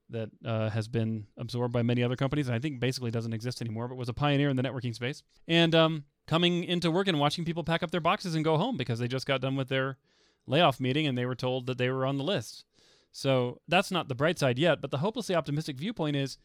that 0.09 0.29
uh, 0.45 0.69
has 0.69 0.87
been 0.87 1.25
absorbed 1.37 1.73
by 1.73 1.81
many 1.81 2.03
other 2.03 2.17
companies 2.17 2.47
and 2.47 2.55
I 2.55 2.59
think 2.59 2.79
basically 2.79 3.11
doesn't 3.11 3.33
exist 3.33 3.61
anymore, 3.61 3.87
but 3.87 3.95
was 3.95 4.09
a 4.09 4.13
pioneer 4.13 4.49
in 4.49 4.57
the 4.57 4.63
networking 4.63 4.93
space. 4.93 5.23
And 5.47 5.73
um, 5.73 6.03
coming 6.27 6.63
into 6.65 6.91
work 6.91 7.07
and 7.07 7.19
watching 7.19 7.45
people 7.45 7.63
pack 7.63 7.81
up 7.81 7.91
their 7.91 8.01
boxes 8.01 8.35
and 8.35 8.43
go 8.43 8.57
home 8.57 8.77
because 8.77 8.99
they 8.99 9.07
just 9.07 9.25
got 9.25 9.41
done 9.41 9.55
with 9.55 9.69
their 9.69 9.97
layoff 10.45 10.79
meeting 10.79 11.07
and 11.07 11.17
they 11.17 11.25
were 11.25 11.35
told 11.35 11.65
that 11.67 11.77
they 11.77 11.89
were 11.89 12.05
on 12.05 12.17
the 12.17 12.23
list. 12.23 12.65
So 13.11 13.59
that's 13.67 13.91
not 13.91 14.07
the 14.07 14.15
bright 14.15 14.39
side 14.39 14.59
yet, 14.59 14.81
but 14.81 14.91
the 14.91 14.99
hopelessly 14.99 15.35
optimistic 15.35 15.77
viewpoint 15.77 16.15
is 16.15 16.37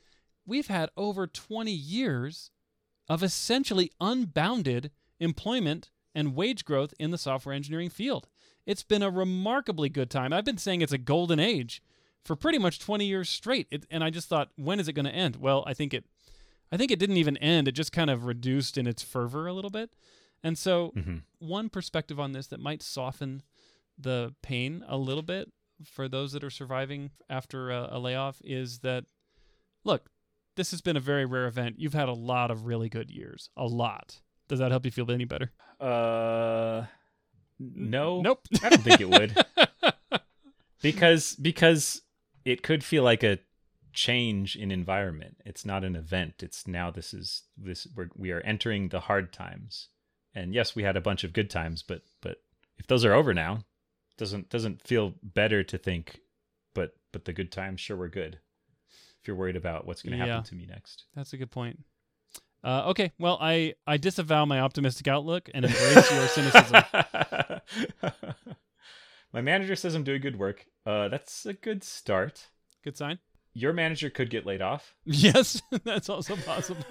we've 0.47 0.67
had 0.69 0.91
over 0.97 1.27
20 1.27 1.71
years 1.71 2.51
of 3.09 3.23
essentially 3.23 3.91
unbounded 4.01 4.91
employment 5.21 5.91
and 6.15 6.35
wage 6.35 6.65
growth 6.65 6.93
in 6.99 7.11
the 7.11 7.19
software 7.19 7.55
engineering 7.55 7.91
field. 7.91 8.29
It's 8.65 8.83
been 8.83 9.03
a 9.03 9.11
remarkably 9.11 9.89
good 9.89 10.11
time. 10.11 10.33
I've 10.33 10.45
been 10.45 10.59
saying 10.59 10.81
it's 10.81 10.93
a 10.93 10.99
golden 10.99 11.39
age 11.39 11.83
for 12.25 12.35
pretty 12.35 12.59
much 12.59 12.81
20 12.81 13.05
years 13.07 13.29
straight. 13.29 13.69
It, 13.71 13.87
and 13.91 14.03
I 14.03 14.11
just 14.11 14.29
thought, 14.29 14.51
when 14.57 14.81
is 14.81 14.89
it 14.89 14.95
going 14.95 15.05
to 15.07 15.15
end? 15.15 15.37
Well, 15.37 15.63
I 15.67 15.75
think 15.75 15.95
it 15.95 16.05
I 16.73 16.77
think 16.77 16.91
it 16.91 16.99
didn't 16.99 17.19
even 17.19 17.37
end. 17.37 17.69
It 17.69 17.73
just 17.73 17.93
kind 17.93 18.11
of 18.11 18.25
reduced 18.25 18.77
in 18.77 18.89
its 18.89 19.01
fervor 19.01 19.47
a 19.47 19.53
little 19.53 19.71
bit. 19.71 19.95
And 20.43 20.59
so, 20.59 20.91
Mhm. 20.97 21.23
one 21.39 21.69
perspective 21.69 22.19
on 22.19 22.33
this 22.33 22.49
that 22.49 22.59
might 22.59 22.83
soften 22.83 23.43
the 23.97 24.35
pain 24.43 24.85
a 24.89 24.97
little 24.99 25.23
bit 25.23 25.53
for 25.85 26.09
those 26.09 26.33
that 26.33 26.43
are 26.43 26.51
surviving 26.51 27.13
after 27.31 27.71
a, 27.71 27.89
a 27.93 27.99
layoff 28.01 28.41
is 28.45 28.81
that 28.81 29.05
look, 29.85 30.11
this 30.57 30.71
has 30.73 30.81
been 30.81 30.97
a 30.97 31.01
very 31.01 31.25
rare 31.25 31.47
event. 31.47 31.77
You've 31.79 31.95
had 31.95 32.09
a 32.09 32.15
lot 32.15 32.51
of 32.51 32.67
really 32.67 32.89
good 32.89 33.11
years. 33.11 33.51
A 33.57 33.67
lot. 33.67 34.21
Does 34.49 34.59
that 34.59 34.71
help 34.71 34.85
you 34.85 34.91
feel 34.91 35.11
any 35.11 35.25
better? 35.25 35.53
Uh, 35.81 36.87
no, 37.59 38.21
Nope. 38.21 38.47
I 38.63 38.69
don't 38.71 38.83
think 38.83 39.01
it 39.01 39.11
would 39.11 39.37
because 40.83 41.35
because 41.37 42.03
it 42.45 42.63
could 42.63 42.85
feel 42.85 43.03
like 43.03 43.23
a 43.23 43.39
change 43.93 44.57
in 44.57 44.71
environment. 44.71 45.39
It's 45.45 45.65
not 45.65 45.85
an 45.85 45.97
event. 45.97 46.35
It's 46.43 46.67
now 46.67 46.91
this 46.91 47.15
is 47.15 47.43
this 47.57 47.87
we're, 47.95 48.11
we 48.15 48.31
are 48.31 48.41
entering 48.41 48.89
the 48.89 49.01
hard 49.01 49.33
times. 49.33 49.89
And 50.35 50.55
yes, 50.55 50.77
we 50.77 50.83
had 50.83 50.97
a 50.97 51.01
bunch 51.01 51.25
of 51.25 51.33
good 51.33 51.51
times, 51.51 51.83
but 51.83 52.03
but 52.21 52.39
if 52.79 52.87
those 52.87 53.05
are 53.05 53.15
over 53.15 53.33
now, 53.35 53.65
doesn't 54.17 54.51
doesn't 54.51 54.87
feel 54.87 55.15
better 55.23 55.63
to 55.65 55.79
think 55.79 56.21
but 56.75 56.93
but 57.11 57.25
the 57.25 57.33
good 57.33 57.51
times 57.51 57.81
sure 57.81 57.97
were 57.97 58.09
good. 58.09 58.39
If 59.27 59.29
you're 59.29 59.37
worried 59.37 59.57
about 59.57 59.89
what's 59.89 60.03
going 60.03 60.13
to 60.13 60.19
Yeah. 60.25 60.35
happen 60.35 60.45
to 60.51 60.55
me 60.55 60.67
next. 60.67 61.07
That's 61.17 61.33
a 61.33 61.37
good 61.37 61.51
point. 61.51 61.81
Uh, 62.63 62.85
okay, 62.91 63.11
well, 63.19 63.39
I, 63.41 63.75
I 63.85 63.97
disavow 63.97 64.45
my 64.45 64.61
optimistic 64.61 65.09
outlook 65.09 65.51
and 65.53 65.65
embrace 65.65 66.13
your 66.13 66.29
cynicism. 66.29 66.85
My 69.33 69.41
manager 69.41 69.75
says 69.75 69.97
I'm 69.97 70.05
doing 70.05 70.21
good 70.21 70.39
work. 70.39 70.67
Uh, 70.87 71.09
that's 71.09 71.45
a 71.45 71.55
good 71.55 71.83
start. 71.83 72.47
Good 72.85 72.97
sign. 72.97 73.19
Your 73.53 73.73
manager 73.73 74.11
could 74.11 74.31
get 74.31 74.47
laid 74.47 74.63
off. 74.63 74.95
Yes, 75.05 75.61
that's 75.85 76.09
also 76.09 76.37
possible. 76.37 76.85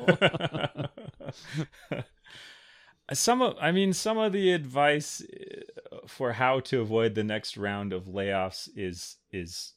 some 3.14 3.42
of, 3.42 3.56
I 3.62 3.72
mean, 3.72 3.94
some 3.94 4.18
of 4.18 4.34
the 4.34 4.52
advice 4.52 5.22
uh, 5.24 6.00
for 6.06 6.34
how 6.34 6.60
to 6.62 6.82
avoid 6.82 7.16
the 7.16 7.24
next 7.24 7.56
round 7.56 7.94
of 7.94 8.08
layoffs 8.08 8.68
is 8.76 9.16
is 9.32 9.72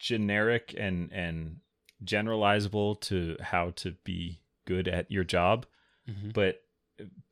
generic 0.00 0.74
and 0.78 1.12
and 1.12 1.56
generalizable 2.04 3.00
to 3.00 3.36
how 3.40 3.70
to 3.70 3.92
be 4.04 4.40
good 4.64 4.88
at 4.88 5.10
your 5.10 5.24
job. 5.24 5.66
Mhm. 6.08 6.32
but 6.32 6.64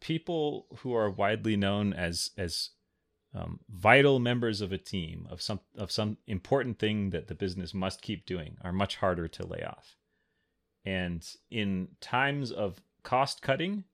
people 0.00 0.66
who 0.78 0.94
are 0.94 1.10
widely 1.10 1.56
known 1.56 1.92
as 1.92 2.30
as 2.36 2.70
um, 3.34 3.60
vital 3.68 4.18
members 4.18 4.60
of 4.60 4.72
a 4.72 4.78
team 4.78 5.26
of 5.30 5.42
some 5.42 5.60
of 5.76 5.90
some 5.90 6.16
important 6.26 6.78
thing 6.78 7.10
that 7.10 7.26
the 7.26 7.34
business 7.34 7.74
must 7.74 8.00
keep 8.00 8.24
doing 8.26 8.56
are 8.62 8.72
much 8.72 8.96
harder 8.96 9.28
to 9.28 9.46
lay 9.46 9.62
off. 9.62 9.96
And 10.84 11.26
in 11.50 11.96
times 12.00 12.52
of 12.52 12.80
cost 13.02 13.42
cutting, 13.42 13.84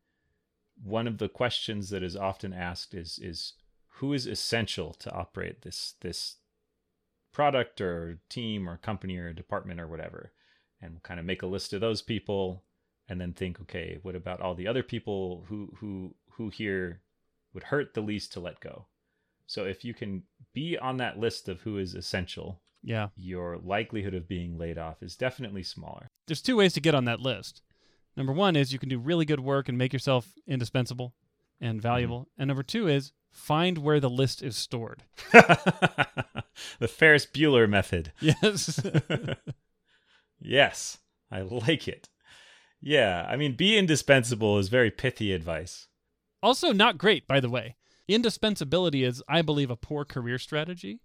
one 0.82 1.06
of 1.06 1.18
the 1.18 1.28
questions 1.28 1.90
that 1.90 2.02
is 2.02 2.16
often 2.16 2.52
asked 2.52 2.94
is 2.94 3.18
is 3.18 3.54
who 3.96 4.12
is 4.12 4.26
essential 4.26 4.92
to 4.94 5.12
operate 5.12 5.62
this 5.62 5.94
this 6.00 6.37
product 7.32 7.80
or 7.80 8.20
team 8.28 8.68
or 8.68 8.76
company 8.76 9.16
or 9.16 9.32
department 9.32 9.80
or 9.80 9.88
whatever 9.88 10.32
and 10.83 11.03
kind 11.03 11.21
of 11.21 11.27
make 11.27 11.42
a 11.42 11.47
list 11.47 11.73
of 11.73 11.81
those 11.81 12.03
people 12.03 12.62
and 13.09 13.21
then 13.21 13.33
think 13.33 13.61
okay 13.61 13.99
what 14.03 14.14
about 14.14 14.40
all 14.40 14.55
the 14.55 14.66
other 14.66 14.83
people 14.83 15.45
who 15.49 15.73
who 15.79 16.14
who 16.33 16.49
here 16.49 17.01
would 17.55 17.64
hurt 17.64 17.95
the 17.95 18.01
least 18.01 18.33
to 18.33 18.40
let 18.40 18.61
go 18.61 18.87
so 19.47 19.64
if 19.64 19.85
you 19.85 19.95
can 19.95 20.23
be 20.55 20.79
on 20.79 20.97
that 20.97 21.18
list 21.18 21.49
of 21.49 21.61
who 21.61 21.79
is 21.79 21.95
essential 21.95 22.61
yeah. 22.83 23.09
your 23.16 23.59
likelihood 23.59 24.14
of 24.14 24.27
being 24.27 24.59
laid 24.59 24.77
off 24.79 25.03
is 25.03 25.16
definitely 25.16 25.62
smaller 25.62 26.09
There's 26.27 26.42
two 26.42 26.57
ways 26.57 26.73
to 26.75 26.81
get 26.81 26.95
on 26.95 27.05
that 27.05 27.21
list. 27.21 27.62
Number 28.16 28.33
one 28.33 28.57
is 28.57 28.73
you 28.73 28.79
can 28.79 28.88
do 28.88 28.99
really 28.99 29.25
good 29.25 29.40
work 29.40 29.68
and 29.68 29.79
make 29.79 29.92
yourself 29.92 30.33
indispensable. 30.47 31.14
and 31.61 31.81
valuable. 31.81 32.29
And 32.37 32.49
number 32.49 32.62
two 32.62 32.88
is 32.88 33.12
find 33.31 33.79
where 33.79 34.01
the 34.01 34.11
list 34.11 34.42
is 34.42 34.57
stored. 34.57 35.05
the 35.33 36.88
Ferris 36.88 37.25
Bueller 37.25 37.68
method. 37.68 38.12
Yes. 38.21 38.81
Yes, 40.42 40.98
I 41.31 41.40
like 41.42 41.88
it. 41.88 42.09
Yeah, 42.81 43.26
I 43.28 43.37
mean, 43.37 43.55
be 43.55 43.78
indispensable 43.78 44.59
is 44.59 44.68
very 44.68 44.90
pithy 44.90 45.33
advice. 45.33 45.87
also, 46.42 46.72
not 46.72 46.98
great, 46.98 47.26
by 47.28 47.38
the 47.40 47.48
way. 47.50 47.76
Indispensability 48.09 49.05
is, 49.05 49.22
I 49.28 49.42
believe, 49.42 49.70
a 49.70 49.76
poor 49.76 50.05
career 50.05 50.38
strategy 50.38 51.00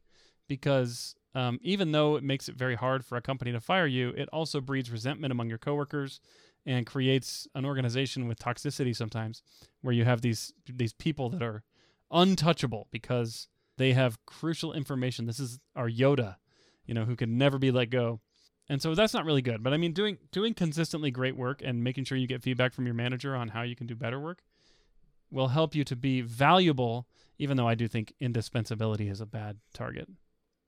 because 0.47 1.15
um, 1.35 1.59
even 1.61 1.91
though 1.91 2.15
it 2.15 2.23
makes 2.23 2.49
it 2.49 2.55
very 2.55 2.75
hard 2.75 3.05
for 3.05 3.15
a 3.15 3.21
company 3.21 3.51
to 3.51 3.59
fire 3.59 3.85
you, 3.85 4.09
it 4.09 4.27
also 4.33 4.59
breeds 4.59 4.89
resentment 4.89 5.31
among 5.31 5.49
your 5.49 5.59
coworkers 5.59 6.19
and 6.65 6.85
creates 6.85 7.47
an 7.53 7.65
organization 7.65 8.27
with 8.27 8.39
toxicity 8.39 8.95
sometimes 8.95 9.43
where 9.81 9.93
you 9.93 10.03
have 10.03 10.21
these 10.21 10.53
these 10.67 10.93
people 10.93 11.29
that 11.29 11.41
are 11.43 11.63
untouchable 12.11 12.87
because 12.91 13.47
they 13.77 13.93
have 13.93 14.25
crucial 14.25 14.73
information. 14.73 15.25
This 15.27 15.39
is 15.39 15.59
our 15.75 15.89
Yoda, 15.89 16.37
you 16.85 16.93
know, 16.93 17.05
who 17.05 17.15
can 17.15 17.37
never 17.37 17.57
be 17.59 17.71
let 17.71 17.89
go. 17.89 18.19
And 18.69 18.81
so 18.81 18.93
that's 18.95 19.13
not 19.13 19.23
really 19.25 19.41
good. 19.41 19.63
But 19.63 19.73
I 19.73 19.77
mean 19.77 19.93
doing 19.93 20.17
doing 20.31 20.53
consistently 20.53 21.09
great 21.11 21.35
work 21.37 21.61
and 21.63 21.83
making 21.83 22.03
sure 22.05 22.17
you 22.17 22.27
get 22.27 22.43
feedback 22.43 22.73
from 22.73 22.85
your 22.85 22.93
manager 22.95 23.35
on 23.35 23.49
how 23.49 23.61
you 23.61 23.75
can 23.75 23.87
do 23.87 23.95
better 23.95 24.19
work 24.19 24.39
will 25.31 25.49
help 25.49 25.75
you 25.75 25.83
to 25.83 25.95
be 25.95 26.21
valuable 26.21 27.07
even 27.37 27.55
though 27.57 27.67
I 27.67 27.75
do 27.75 27.87
think 27.87 28.13
indispensability 28.19 29.09
is 29.09 29.21
a 29.21 29.25
bad 29.25 29.57
target. 29.73 30.09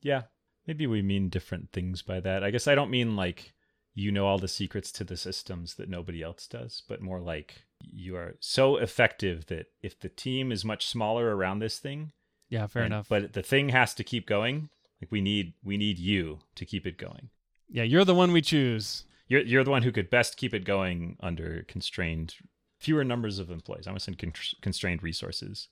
Yeah, 0.01 0.23
maybe 0.67 0.85
we 0.87 1.01
mean 1.01 1.29
different 1.29 1.71
things 1.71 2.01
by 2.01 2.19
that. 2.21 2.43
I 2.43 2.51
guess 2.51 2.67
I 2.67 2.75
don't 2.75 2.91
mean 2.91 3.15
like 3.15 3.53
you 3.95 4.11
know 4.11 4.27
all 4.27 4.37
the 4.37 4.47
secrets 4.47 4.91
to 4.93 5.03
the 5.03 5.17
systems 5.17 5.75
that 5.75 5.89
nobody 5.89 6.21
else 6.21 6.47
does, 6.47 6.83
but 6.87 7.01
more 7.01 7.19
like 7.19 7.63
you 7.81 8.15
are 8.15 8.35
so 8.39 8.77
effective 8.77 9.47
that 9.47 9.67
if 9.81 9.99
the 9.99 10.09
team 10.09 10.51
is 10.51 10.63
much 10.63 10.85
smaller 10.87 11.35
around 11.35 11.59
this 11.59 11.79
thing, 11.79 12.11
Yeah, 12.49 12.67
fair 12.67 12.83
and- 12.83 12.93
enough. 12.93 13.09
but 13.09 13.33
the 13.33 13.41
thing 13.43 13.69
has 13.69 13.93
to 13.95 14.03
keep 14.03 14.25
going. 14.27 14.69
Like 15.01 15.11
we 15.11 15.21
need 15.21 15.53
we 15.63 15.75
need 15.77 15.97
you 15.99 16.39
to 16.55 16.65
keep 16.65 16.85
it 16.85 16.97
going. 16.97 17.29
Yeah, 17.69 17.83
you're 17.83 18.05
the 18.05 18.15
one 18.15 18.31
we 18.31 18.41
choose. 18.41 19.03
You're 19.27 19.41
you're 19.41 19.63
the 19.63 19.71
one 19.71 19.83
who 19.83 19.91
could 19.91 20.09
best 20.09 20.37
keep 20.37 20.53
it 20.53 20.65
going 20.65 21.17
under 21.19 21.63
constrained 21.67 22.35
fewer 22.79 23.03
numbers 23.03 23.39
of 23.39 23.51
employees. 23.51 23.85
I 23.85 23.91
almost 23.91 24.05
said 24.05 24.17
con- 24.17 24.33
constrained 24.61 25.03
resources, 25.03 25.67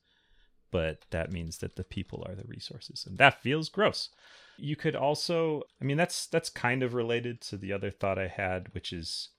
but 0.72 1.06
that 1.10 1.32
means 1.32 1.58
that 1.60 1.76
the 1.76 1.84
people 1.84 2.24
are 2.28 2.36
the 2.36 2.48
resources, 2.48 3.06
and 3.08 3.18
that 3.18 3.42
feels 3.42 3.70
gross. 3.70 4.10
You 4.58 4.76
could 4.76 4.96
also, 4.96 5.64
I 5.82 5.86
mean, 5.86 5.98
that's 5.98 6.28
that's 6.28 6.50
kind 6.50 6.84
of 6.84 6.94
related 6.94 7.42
to 7.42 7.58
the 7.58 7.74
other 7.74 7.90
thought 7.90 8.20
I 8.20 8.28
had, 8.28 8.74
which 8.74 8.94
is 8.94 9.30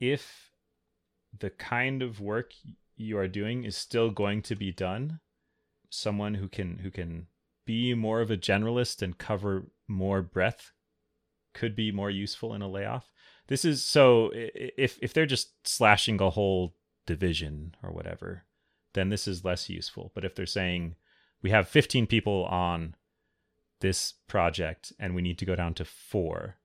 if 0.00 0.50
the 1.36 1.50
kind 1.50 2.02
of 2.02 2.20
work 2.20 2.52
you 2.96 3.18
are 3.18 3.28
doing 3.28 3.64
is 3.64 3.76
still 3.76 4.10
going 4.10 4.42
to 4.42 4.54
be 4.54 4.72
done, 4.72 5.20
someone 5.90 6.34
who 6.34 6.48
can 6.48 6.78
who 6.78 6.90
can 6.90 7.26
be 7.64 7.94
more 7.94 8.20
of 8.20 8.30
a 8.30 8.36
generalist 8.36 9.02
and 9.02 9.18
cover 9.18 9.64
more 9.88 10.22
breadth 10.22 10.72
could 11.56 11.74
be 11.74 11.90
more 11.90 12.10
useful 12.10 12.54
in 12.54 12.62
a 12.62 12.68
layoff. 12.68 13.10
This 13.48 13.64
is 13.64 13.84
so 13.84 14.30
if 14.34 14.98
if 15.02 15.12
they're 15.12 15.26
just 15.26 15.66
slashing 15.66 16.20
a 16.20 16.30
whole 16.30 16.76
division 17.06 17.74
or 17.82 17.90
whatever, 17.90 18.44
then 18.94 19.08
this 19.08 19.26
is 19.26 19.44
less 19.44 19.68
useful. 19.68 20.12
But 20.14 20.24
if 20.24 20.34
they're 20.34 20.46
saying 20.46 20.96
we 21.42 21.50
have 21.50 21.68
15 21.68 22.06
people 22.06 22.44
on 22.44 22.94
this 23.80 24.14
project 24.28 24.92
and 24.98 25.14
we 25.14 25.22
need 25.22 25.38
to 25.38 25.44
go 25.44 25.56
down 25.56 25.74
to 25.74 25.84
4, 25.84 26.56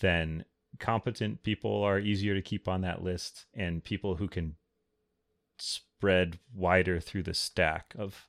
then 0.00 0.44
competent 0.78 1.42
people 1.42 1.82
are 1.82 1.98
easier 1.98 2.34
to 2.34 2.42
keep 2.42 2.68
on 2.68 2.80
that 2.82 3.02
list 3.02 3.46
and 3.54 3.84
people 3.84 4.16
who 4.16 4.28
can 4.28 4.56
spread 5.58 6.38
wider 6.54 7.00
through 7.00 7.22
the 7.22 7.34
stack 7.34 7.94
of 7.98 8.26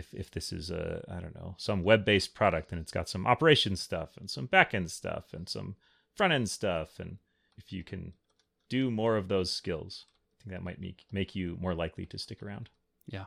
if 0.00 0.12
if 0.14 0.30
this 0.30 0.52
is 0.52 0.70
a 0.70 1.04
I 1.08 1.20
don't 1.20 1.34
know 1.34 1.54
some 1.58 1.84
web 1.84 2.04
based 2.04 2.34
product 2.34 2.72
and 2.72 2.80
it's 2.80 2.92
got 2.92 3.08
some 3.08 3.26
operations 3.26 3.80
stuff 3.80 4.16
and 4.16 4.28
some 4.28 4.46
back 4.46 4.74
end 4.74 4.90
stuff 4.90 5.32
and 5.32 5.48
some 5.48 5.76
front 6.14 6.32
end 6.32 6.50
stuff 6.50 6.98
and 6.98 7.18
if 7.56 7.72
you 7.72 7.84
can 7.84 8.14
do 8.68 8.90
more 8.90 9.16
of 9.16 9.28
those 9.28 9.50
skills, 9.50 10.06
I 10.38 10.44
think 10.44 10.52
that 10.56 10.64
might 10.64 10.80
make 10.80 11.04
make 11.12 11.34
you 11.34 11.58
more 11.60 11.74
likely 11.74 12.06
to 12.06 12.18
stick 12.18 12.42
around. 12.42 12.70
Yeah. 13.06 13.26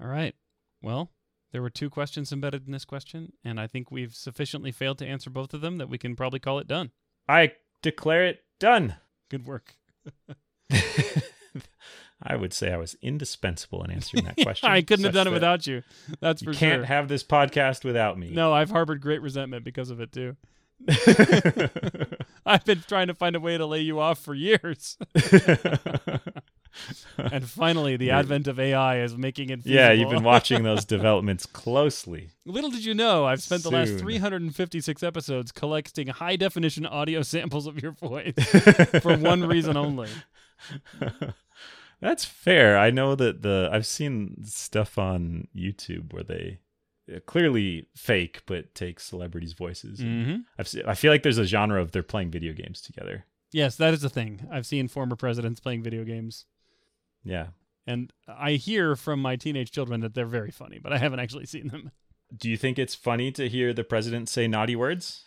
All 0.00 0.06
right. 0.06 0.34
Well, 0.82 1.10
there 1.52 1.62
were 1.62 1.70
two 1.70 1.90
questions 1.90 2.32
embedded 2.32 2.66
in 2.66 2.72
this 2.72 2.84
question, 2.84 3.32
and 3.42 3.58
I 3.58 3.66
think 3.66 3.90
we've 3.90 4.14
sufficiently 4.14 4.70
failed 4.70 4.98
to 4.98 5.06
answer 5.06 5.30
both 5.30 5.54
of 5.54 5.62
them 5.62 5.78
that 5.78 5.88
we 5.88 5.98
can 5.98 6.14
probably 6.14 6.38
call 6.38 6.58
it 6.58 6.68
done. 6.68 6.92
I 7.28 7.52
declare 7.82 8.26
it 8.26 8.44
done. 8.60 8.96
Good 9.30 9.46
work. 9.46 9.74
I 12.22 12.34
would 12.36 12.52
say 12.54 12.72
I 12.72 12.76
was 12.78 12.96
indispensable 13.02 13.82
in 13.84 13.90
answering 13.90 14.24
that 14.24 14.36
question. 14.42 14.70
I 14.70 14.80
couldn't 14.82 15.04
have 15.04 15.14
done 15.14 15.26
it 15.26 15.32
without 15.32 15.66
you. 15.66 15.82
That's 16.20 16.40
You 16.42 16.52
for 16.52 16.58
can't 16.58 16.78
sure. 16.80 16.84
have 16.86 17.08
this 17.08 17.22
podcast 17.22 17.84
without 17.84 18.18
me. 18.18 18.30
no, 18.30 18.52
I've 18.52 18.70
harbored 18.70 19.00
great 19.00 19.20
resentment 19.22 19.64
because 19.64 19.90
of 19.90 20.00
it 20.00 20.12
too. 20.12 20.36
I've 22.46 22.64
been 22.64 22.82
trying 22.86 23.06
to 23.08 23.14
find 23.14 23.34
a 23.34 23.40
way 23.40 23.56
to 23.58 23.64
lay 23.66 23.80
you 23.80 23.98
off 23.98 24.18
for 24.18 24.34
years. 24.34 24.98
and 27.16 27.48
finally, 27.48 27.96
the 27.96 28.10
advent 28.10 28.46
of 28.46 28.60
AI 28.60 28.98
is 29.00 29.16
making 29.16 29.48
it 29.50 29.62
feasible. 29.62 29.74
yeah, 29.74 29.92
you've 29.92 30.10
been 30.10 30.22
watching 30.22 30.62
those 30.64 30.84
developments 30.84 31.46
closely. 31.46 32.28
Little 32.44 32.70
did 32.70 32.84
you 32.84 32.92
know, 32.94 33.24
I've 33.24 33.42
spent 33.42 33.62
the 33.62 33.70
last 33.70 33.98
356 33.98 35.02
episodes 35.02 35.50
collecting 35.50 36.08
high 36.08 36.36
definition 36.36 36.84
audio 36.84 37.22
samples 37.22 37.66
of 37.66 37.82
your 37.82 37.92
voice 37.92 38.34
for 39.00 39.16
one 39.16 39.46
reason 39.46 39.76
only. 39.78 40.10
That's 42.00 42.24
fair. 42.24 42.76
I 42.78 42.90
know 42.90 43.14
that 43.14 43.42
the 43.42 43.68
I've 43.72 43.86
seen 43.86 44.44
stuff 44.44 44.98
on 44.98 45.48
YouTube 45.56 46.12
where 46.12 46.22
they 46.22 46.58
uh, 47.14 47.20
clearly 47.26 47.88
fake 47.94 48.42
but 48.46 48.74
take 48.74 49.00
celebrities' 49.00 49.52
voices. 49.54 50.00
and 50.00 50.26
hmm 50.26 50.36
I've 50.58 50.68
se- 50.68 50.84
I 50.86 50.94
feel 50.94 51.10
like 51.12 51.22
there's 51.22 51.38
a 51.38 51.46
genre 51.46 51.80
of 51.80 51.92
they're 51.92 52.02
playing 52.02 52.30
video 52.30 52.52
games 52.52 52.80
together. 52.80 53.24
Yes, 53.52 53.76
that 53.76 53.94
is 53.94 54.04
a 54.04 54.08
thing. 54.10 54.46
I've 54.50 54.66
seen 54.66 54.88
former 54.88 55.16
presidents 55.16 55.60
playing 55.60 55.82
video 55.82 56.04
games. 56.04 56.44
Yeah. 57.24 57.48
And 57.86 58.12
I 58.26 58.52
hear 58.52 58.96
from 58.96 59.22
my 59.22 59.36
teenage 59.36 59.70
children 59.70 60.00
that 60.00 60.12
they're 60.14 60.26
very 60.26 60.50
funny, 60.50 60.78
but 60.80 60.92
I 60.92 60.98
haven't 60.98 61.20
actually 61.20 61.46
seen 61.46 61.68
them. 61.68 61.92
Do 62.36 62.50
you 62.50 62.56
think 62.56 62.78
it's 62.78 62.96
funny 62.96 63.30
to 63.32 63.48
hear 63.48 63.72
the 63.72 63.84
president 63.84 64.28
say 64.28 64.48
naughty 64.48 64.74
words? 64.74 65.24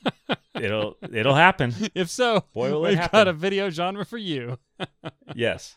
it'll 0.54 0.96
it'll 1.12 1.34
happen. 1.34 1.74
If 1.94 2.10
so, 2.10 2.44
Boy, 2.52 2.70
will 2.70 2.82
we've 2.82 2.96
got 2.96 3.02
happen. 3.12 3.28
a 3.28 3.32
video 3.32 3.70
genre 3.70 4.04
for 4.04 4.18
you. 4.18 4.58
Yes. 5.34 5.74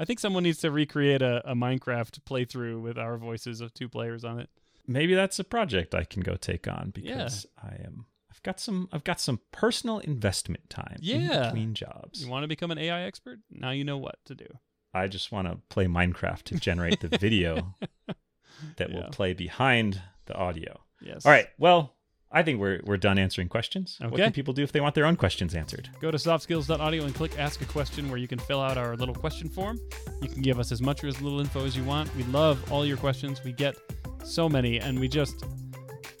I 0.00 0.06
think 0.06 0.18
someone 0.18 0.44
needs 0.44 0.58
to 0.60 0.70
recreate 0.70 1.20
a, 1.20 1.42
a 1.50 1.54
Minecraft 1.54 2.20
playthrough 2.20 2.80
with 2.80 2.96
our 2.96 3.18
voices 3.18 3.60
of 3.60 3.74
two 3.74 3.86
players 3.86 4.24
on 4.24 4.40
it. 4.40 4.48
Maybe 4.86 5.14
that's 5.14 5.38
a 5.38 5.44
project 5.44 5.94
I 5.94 6.04
can 6.04 6.22
go 6.22 6.36
take 6.36 6.66
on 6.66 6.90
because 6.94 7.44
I 7.62 7.74
am 7.84 8.06
I've 8.32 8.42
got 8.42 8.58
some 8.58 8.88
I've 8.92 9.04
got 9.04 9.20
some 9.20 9.40
personal 9.52 9.98
investment 9.98 10.70
time 10.70 10.96
in 11.02 11.20
Yeah. 11.20 11.44
between 11.50 11.74
jobs. 11.74 12.24
You 12.24 12.30
want 12.30 12.44
to 12.44 12.48
become 12.48 12.70
an 12.70 12.78
AI 12.78 13.02
expert? 13.02 13.40
Now 13.50 13.70
you 13.72 13.84
know 13.84 13.98
what 13.98 14.16
to 14.24 14.34
do. 14.34 14.46
I 14.94 15.06
just 15.06 15.30
want 15.30 15.48
to 15.48 15.58
play 15.68 15.84
Minecraft 15.86 16.44
to 16.44 16.54
generate 16.54 17.00
the 17.00 17.08
video 17.18 17.74
that 18.76 18.88
Yeah. 18.90 18.96
will 18.96 19.10
play 19.10 19.34
behind 19.34 20.00
the 20.24 20.34
audio. 20.34 20.80
Yes. 21.02 21.26
All 21.26 21.30
right. 21.32 21.46
Well, 21.58 21.94
I 22.32 22.42
think 22.42 22.60
we're 22.60 22.80
we're 22.84 22.96
done 22.96 23.18
answering 23.18 23.48
questions. 23.48 23.98
What 24.00 24.16
can 24.16 24.32
people 24.32 24.54
do 24.54 24.62
if 24.62 24.70
they 24.70 24.80
want 24.80 24.94
their 24.94 25.04
own 25.04 25.16
questions 25.16 25.54
answered? 25.54 25.88
Go 26.00 26.10
to 26.10 26.16
softskills.audio 26.16 27.04
and 27.04 27.14
click 27.14 27.38
ask 27.38 27.60
a 27.60 27.64
question 27.64 28.08
where 28.08 28.18
you 28.18 28.28
can 28.28 28.38
fill 28.38 28.60
out 28.60 28.78
our 28.78 28.96
little 28.96 29.14
question 29.14 29.48
form. 29.48 29.80
You 30.22 30.28
can 30.28 30.40
give 30.40 30.60
us 30.60 30.70
as 30.70 30.80
much 30.80 31.02
or 31.02 31.08
as 31.08 31.20
little 31.20 31.40
info 31.40 31.64
as 31.64 31.76
you 31.76 31.82
want. 31.82 32.14
We 32.14 32.22
love 32.24 32.70
all 32.70 32.86
your 32.86 32.96
questions. 32.96 33.42
We 33.42 33.52
get 33.52 33.76
so 34.22 34.48
many 34.48 34.78
and 34.78 35.00
we 35.00 35.08
just 35.08 35.44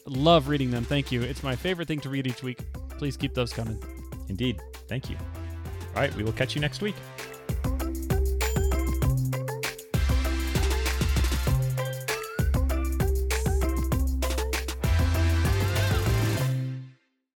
love 0.06 0.48
reading 0.48 0.70
them. 0.70 0.84
Thank 0.84 1.12
you. 1.12 1.22
It's 1.22 1.44
my 1.44 1.54
favorite 1.54 1.86
thing 1.86 2.00
to 2.00 2.10
read 2.10 2.26
each 2.26 2.42
week. 2.42 2.64
Please 2.98 3.16
keep 3.16 3.34
those 3.34 3.52
coming. 3.52 3.80
Indeed. 4.28 4.60
Thank 4.88 5.10
you. 5.10 5.16
All 5.94 6.02
right. 6.02 6.14
We 6.16 6.24
will 6.24 6.32
catch 6.32 6.56
you 6.56 6.60
next 6.60 6.82
week. 6.82 6.96